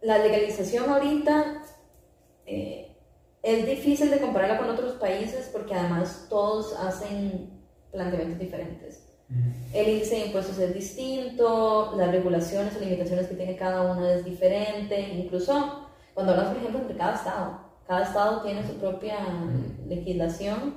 [0.00, 1.62] la legalización ahorita
[2.46, 2.96] eh,
[3.42, 7.50] es difícil de compararla con otros países porque además todos hacen
[7.90, 9.03] planteamientos diferentes.
[9.72, 14.24] El índice de impuestos es distinto, las regulaciones o limitaciones que tiene cada uno es
[14.24, 17.60] diferente, incluso cuando hablamos, por ejemplo, entre cada estado.
[17.86, 19.18] Cada estado tiene su propia
[19.88, 20.74] legislación.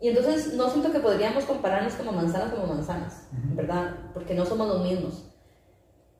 [0.00, 3.96] Y entonces no siento que podríamos compararnos como manzanas como manzanas, ¿verdad?
[4.14, 5.30] Porque no somos los mismos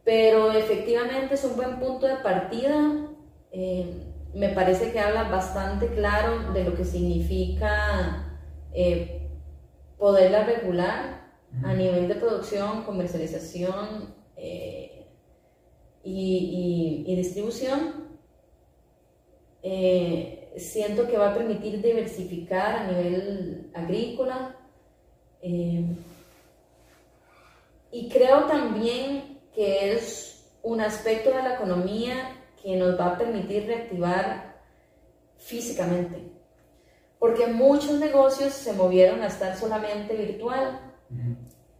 [0.04, 2.92] pero efectivamente es un buen punto de partida.
[3.52, 8.40] Eh, me parece que habla bastante claro de lo que significa
[8.72, 9.30] eh,
[9.98, 11.19] poderla regular
[11.64, 15.06] a nivel de producción, comercialización eh,
[16.04, 18.08] y, y, distribución.
[20.56, 24.56] siento que va a permitir diversificar a nivel agrícola.
[27.92, 30.30] y creo también que es
[30.62, 34.60] un aspecto de la economía que nos va a permitir reactivar
[35.36, 36.30] físicamente.
[37.18, 40.89] Porque muchos negocios se movieron a estar solamente virtual,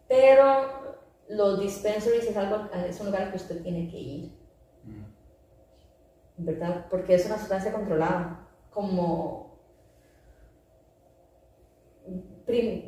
[0.08, 0.96] pero
[1.28, 4.32] los dispensaries es, algo, es un lugar que usted tiene que ir.
[6.36, 6.86] ¿Verdad?
[6.90, 8.48] Porque es una sustancia controlada.
[8.70, 9.58] Como.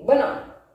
[0.04, 0.24] Bueno,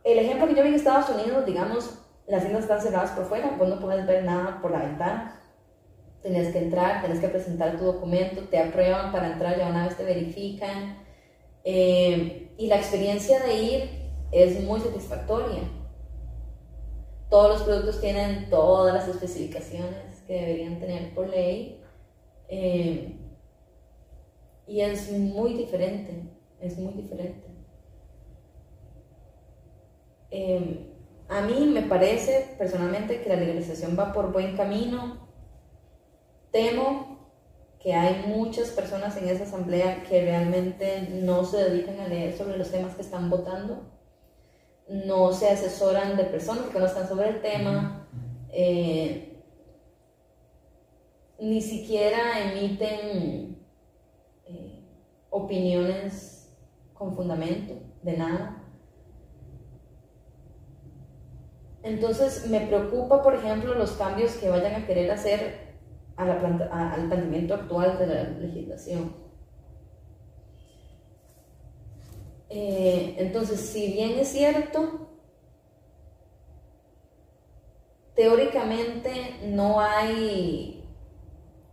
[0.04, 3.56] el ejemplo que yo vi en Estados Unidos, digamos, las tiendas están cerradas por fuera,
[3.58, 5.42] vos no puedes ver nada por la ventana.
[6.22, 9.98] Tienes que entrar, tienes que presentar tu documento, te aprueban para entrar, ya una vez
[9.98, 10.98] te verifican.
[11.64, 13.90] Eh, y la experiencia de ir
[14.32, 15.64] es muy satisfactoria.
[17.30, 21.82] Todos los productos tienen todas las especificaciones que deberían tener por ley.
[22.50, 23.20] Eh,
[24.68, 26.24] y es muy diferente,
[26.60, 27.48] es muy diferente.
[30.30, 30.94] eh,
[31.30, 35.28] a mí me parece personalmente que la legalización va por buen camino.
[36.52, 37.18] Temo
[37.80, 42.58] que hay muchas personas en esa asamblea que realmente no se dedican a leer sobre
[42.58, 43.97] los temas que están votando,
[44.90, 48.08] no se asesoran de personas que no están sobre el tema,
[48.50, 49.44] eh,
[51.40, 53.58] ni siquiera emiten
[54.46, 54.84] eh,
[55.30, 56.58] opiniones
[56.94, 58.64] con fundamento de nada.
[61.84, 65.68] Entonces me preocupa, por ejemplo, los cambios que vayan a querer hacer
[66.18, 69.27] al planteamiento actual de la legislación.
[72.50, 75.10] Eh, entonces, si bien es cierto,
[78.16, 79.12] teóricamente
[79.46, 80.84] no hay,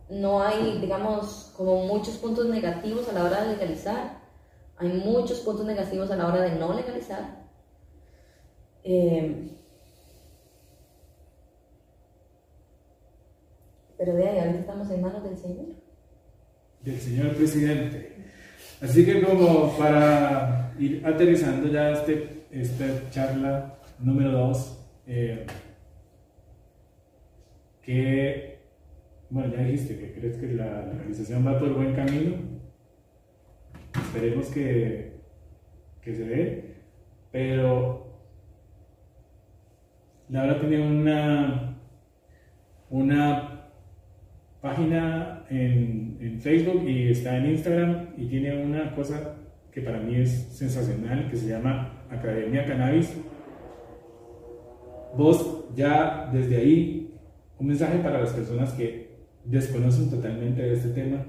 [0.09, 4.19] no hay, digamos, como muchos puntos negativos a la hora de legalizar,
[4.77, 7.45] hay muchos puntos negativos a la hora de no legalizar.
[8.83, 9.55] Eh,
[13.97, 15.65] Pero de ahí, ahorita estamos en manos del Señor.
[16.81, 18.15] Del señor presidente.
[18.81, 25.45] Así que como para ir aterrizando ya este, esta charla número dos, eh,
[27.81, 28.59] que,
[29.29, 32.33] bueno, ya dijiste que crees que la legalización va por buen camino.
[33.95, 35.13] Esperemos que,
[36.01, 36.75] que se dé,
[37.31, 38.05] pero
[40.29, 41.77] Laura tenía una,
[42.89, 43.69] una
[44.61, 49.35] página en, en, Facebook y está en Instagram y tiene una cosa
[49.75, 53.13] que para mí es sensacional que se llama Academia Cannabis.
[55.17, 57.13] Vos ya desde ahí,
[57.59, 61.25] un mensaje para las personas que desconocen totalmente de este tema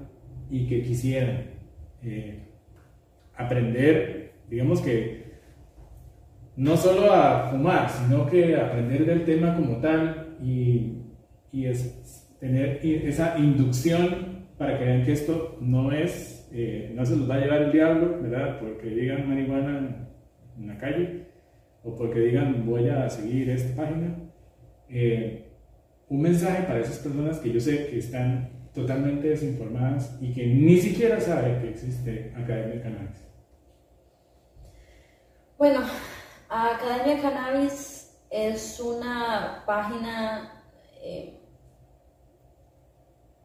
[0.49, 1.43] y que quisieran
[2.01, 2.39] eh,
[3.35, 5.27] aprender, digamos que
[6.55, 11.01] no solo a fumar, sino que aprender del tema como tal y,
[11.51, 17.15] y es, tener esa inducción para que vean que esto no es, eh, no se
[17.15, 18.59] los va a llevar el diablo, ¿verdad?
[18.59, 20.07] Porque digan marihuana
[20.57, 21.27] en la calle
[21.83, 24.15] o porque digan voy a seguir esta página.
[24.89, 25.45] Eh,
[26.09, 30.77] un mensaje para esas personas que yo sé que están totalmente desinformadas y que ni
[30.77, 33.27] siquiera saben que existe Academia Cannabis.
[35.57, 35.81] Bueno,
[36.47, 40.63] Academia Cannabis es una página
[41.01, 41.39] eh,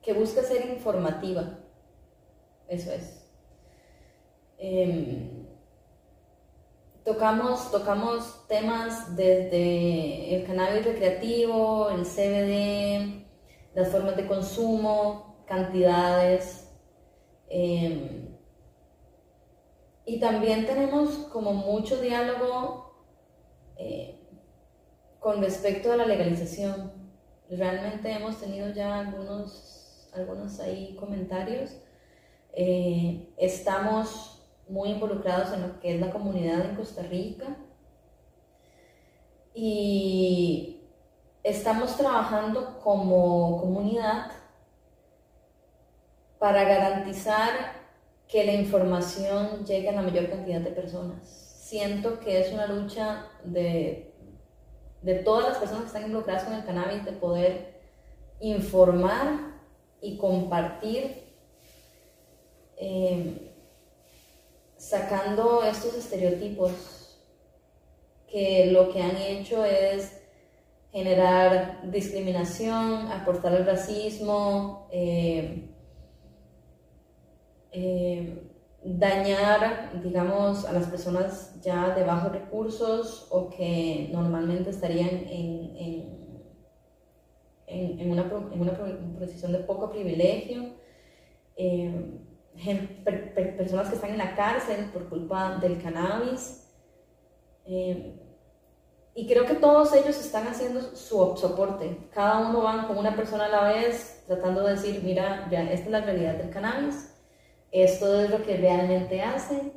[0.03, 1.62] que busca ser informativa.
[2.73, 3.23] Eso es.
[4.57, 5.47] Em,
[7.05, 13.27] tocamos, tocamos temas desde el cannabis recreativo, el CBD,
[13.75, 16.71] las formas de consumo, cantidades.
[17.51, 18.39] Em,
[20.07, 22.95] y también tenemos como mucho diálogo
[23.77, 24.19] eh,
[25.21, 26.91] con respecto a la legalización.
[27.51, 31.77] Realmente hemos tenido ya algunos algunos ahí comentarios.
[32.53, 37.57] Eh, estamos muy involucrados en lo que es la comunidad en Costa Rica
[39.55, 40.83] y
[41.43, 44.33] estamos trabajando como comunidad
[46.39, 47.51] para garantizar
[48.29, 51.29] que la información llegue a la mayor cantidad de personas.
[51.29, 54.15] Siento que es una lucha de,
[55.03, 57.81] de todas las personas que están involucradas con el cannabis de poder
[58.41, 59.53] informar
[60.01, 61.32] y compartir
[62.85, 63.55] eh,
[64.77, 67.21] sacando estos estereotipos
[68.27, 70.21] que lo que han hecho es
[70.91, 75.71] generar discriminación, aportar al racismo, eh,
[77.71, 78.51] eh,
[78.83, 86.23] dañar, digamos, a las personas ya de bajos recursos o que normalmente estarían en
[87.73, 88.29] en, una,
[89.19, 90.75] posición de poco privilegio,
[93.57, 96.69] personas que están en la cárcel por culpa del cannabis.
[97.65, 98.19] Eh,
[99.15, 102.09] y creo que todos ellos están haciendo su soporte.
[102.13, 105.87] Cada uno va con una persona a la vez tratando de decir, mira, ya, esta
[105.87, 107.15] es la realidad del cannabis,
[107.71, 109.73] esto es lo que realmente hace.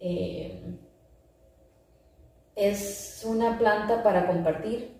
[0.00, 0.78] Eh,
[2.54, 4.97] es una planta para compartir,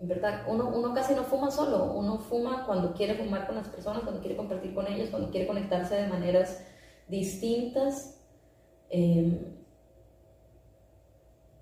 [0.00, 0.42] ¿verdad?
[0.48, 4.20] Uno, uno casi no fuma solo, uno fuma cuando quiere fumar con las personas, cuando
[4.20, 6.62] quiere compartir con ellos, cuando quiere conectarse de maneras
[7.08, 8.20] distintas.
[8.90, 9.38] Em,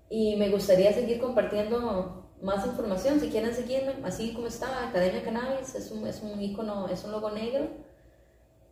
[0.09, 3.19] y me gustaría seguir compartiendo más información.
[3.19, 7.11] Si quieren seguirme, así como está, Academia Cannabis, es un, es un icono, es un
[7.11, 7.67] logo negro.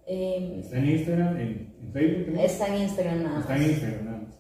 [0.06, 1.38] Em, ¿Está en Instagram?
[1.38, 2.38] ¿En, Facebook?
[2.40, 3.42] Está en Instagram nada más.
[3.42, 4.36] Está en Instagram nada más.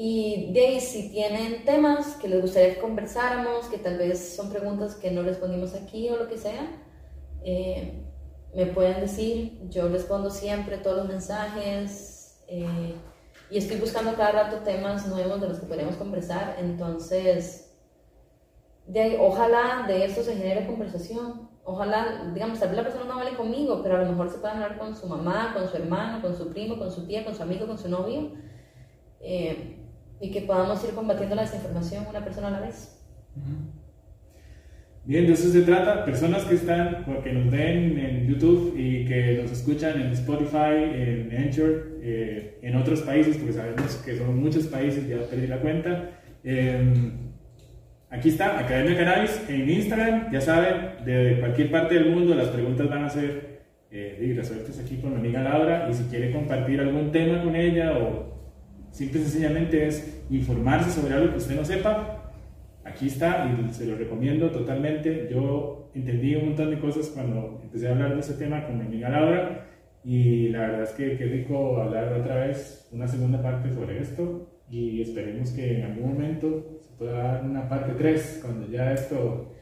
[0.00, 4.48] Y de ahí, si tienen temas que les gustaría que conversáramos, que tal vez son
[4.48, 6.70] preguntas que no respondimos aquí o lo que sea,
[7.42, 8.04] eh,
[8.54, 9.58] me pueden decir.
[9.68, 12.94] Yo respondo siempre todos los mensajes eh,
[13.50, 16.54] y estoy buscando cada rato temas nuevos de los que podemos conversar.
[16.60, 17.76] Entonces,
[18.86, 21.50] de ahí, ojalá de esto se genere conversación.
[21.64, 24.54] Ojalá, digamos, tal vez la persona no hable conmigo, pero a lo mejor se pueda
[24.54, 27.42] hablar con su mamá, con su hermano, con su primo, con su tía, con su
[27.42, 28.30] amigo, con su novio.
[29.20, 29.74] Eh,
[30.20, 32.98] y que podamos ir combatiendo la desinformación una persona a la vez.
[35.08, 36.04] Bien, de eso se trata.
[36.04, 41.34] Personas que están, que nos ven en YouTube y que nos escuchan en Spotify, en
[41.34, 46.10] Anchor, eh, en otros países, porque sabemos que son muchos países, ya perdí la cuenta.
[46.44, 47.12] Em,
[48.10, 50.30] aquí está, Academia Cannabis en Instagram.
[50.30, 54.98] Ya saben, de cualquier parte del mundo las preguntas van a ser eh, resueltas aquí
[54.98, 55.88] con mi amiga Laura.
[55.90, 58.37] Y si quiere compartir algún tema con ella o
[58.90, 62.32] Simple y sencillamente es informarse sobre algo que usted no sepa.
[62.84, 65.28] Aquí está y se lo recomiendo totalmente.
[65.30, 68.86] Yo entendí un montón de cosas cuando empecé a hablar de ese tema con mi
[68.86, 69.66] amiga Laura
[70.04, 74.48] y la verdad es que qué rico hablar otra vez una segunda parte sobre esto
[74.70, 79.52] y esperemos que en algún momento se pueda dar una parte 3 cuando ya esto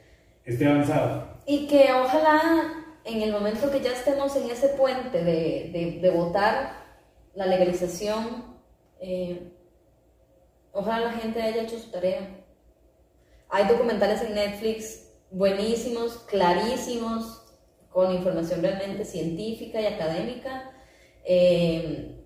[0.44, 1.36] esté avanzado.
[1.46, 6.10] Y que ojalá en el momento que ya estemos en ese puente de, de, de
[6.10, 6.72] votar
[7.34, 8.55] la legalización
[9.00, 9.52] eh,
[10.72, 12.28] ojalá la gente haya hecho su tarea.
[13.48, 17.42] Hay documentales en Netflix buenísimos, clarísimos,
[17.90, 20.70] con información realmente científica y académica.
[21.24, 22.16] Eh,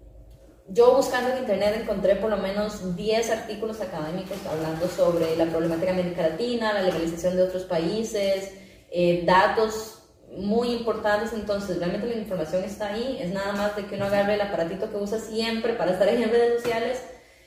[0.69, 5.93] yo buscando en internet encontré por lo menos 10 artículos académicos hablando sobre la problemática
[5.93, 8.53] América Latina, la legalización de otros países,
[8.91, 10.00] eh, datos
[10.37, 14.35] muy importantes, entonces realmente la información está ahí, es nada más de que uno agarre
[14.35, 17.03] el aparatito que usa siempre para estar en redes sociales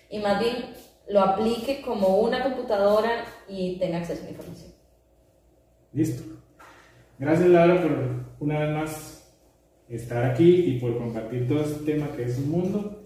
[0.09, 0.73] y más bien
[1.07, 4.71] lo aplique como una computadora y tenga acceso a la información.
[5.93, 6.23] Listo.
[7.19, 7.91] Gracias Laura por
[8.39, 9.33] una vez más
[9.87, 13.02] estar aquí y por compartir todo este tema que es un mundo.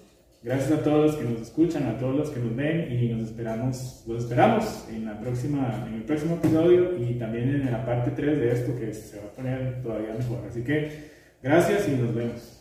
[0.47, 3.27] Gracias a todos los que nos escuchan, a todos los que nos ven y nos
[3.27, 8.11] esperamos, los esperamos en, la próxima, en el próximo episodio y también en la parte
[8.11, 10.45] 3 de esto que se va a poner todavía mejor.
[10.49, 11.09] Así que
[11.43, 12.56] gracias y nos vemos.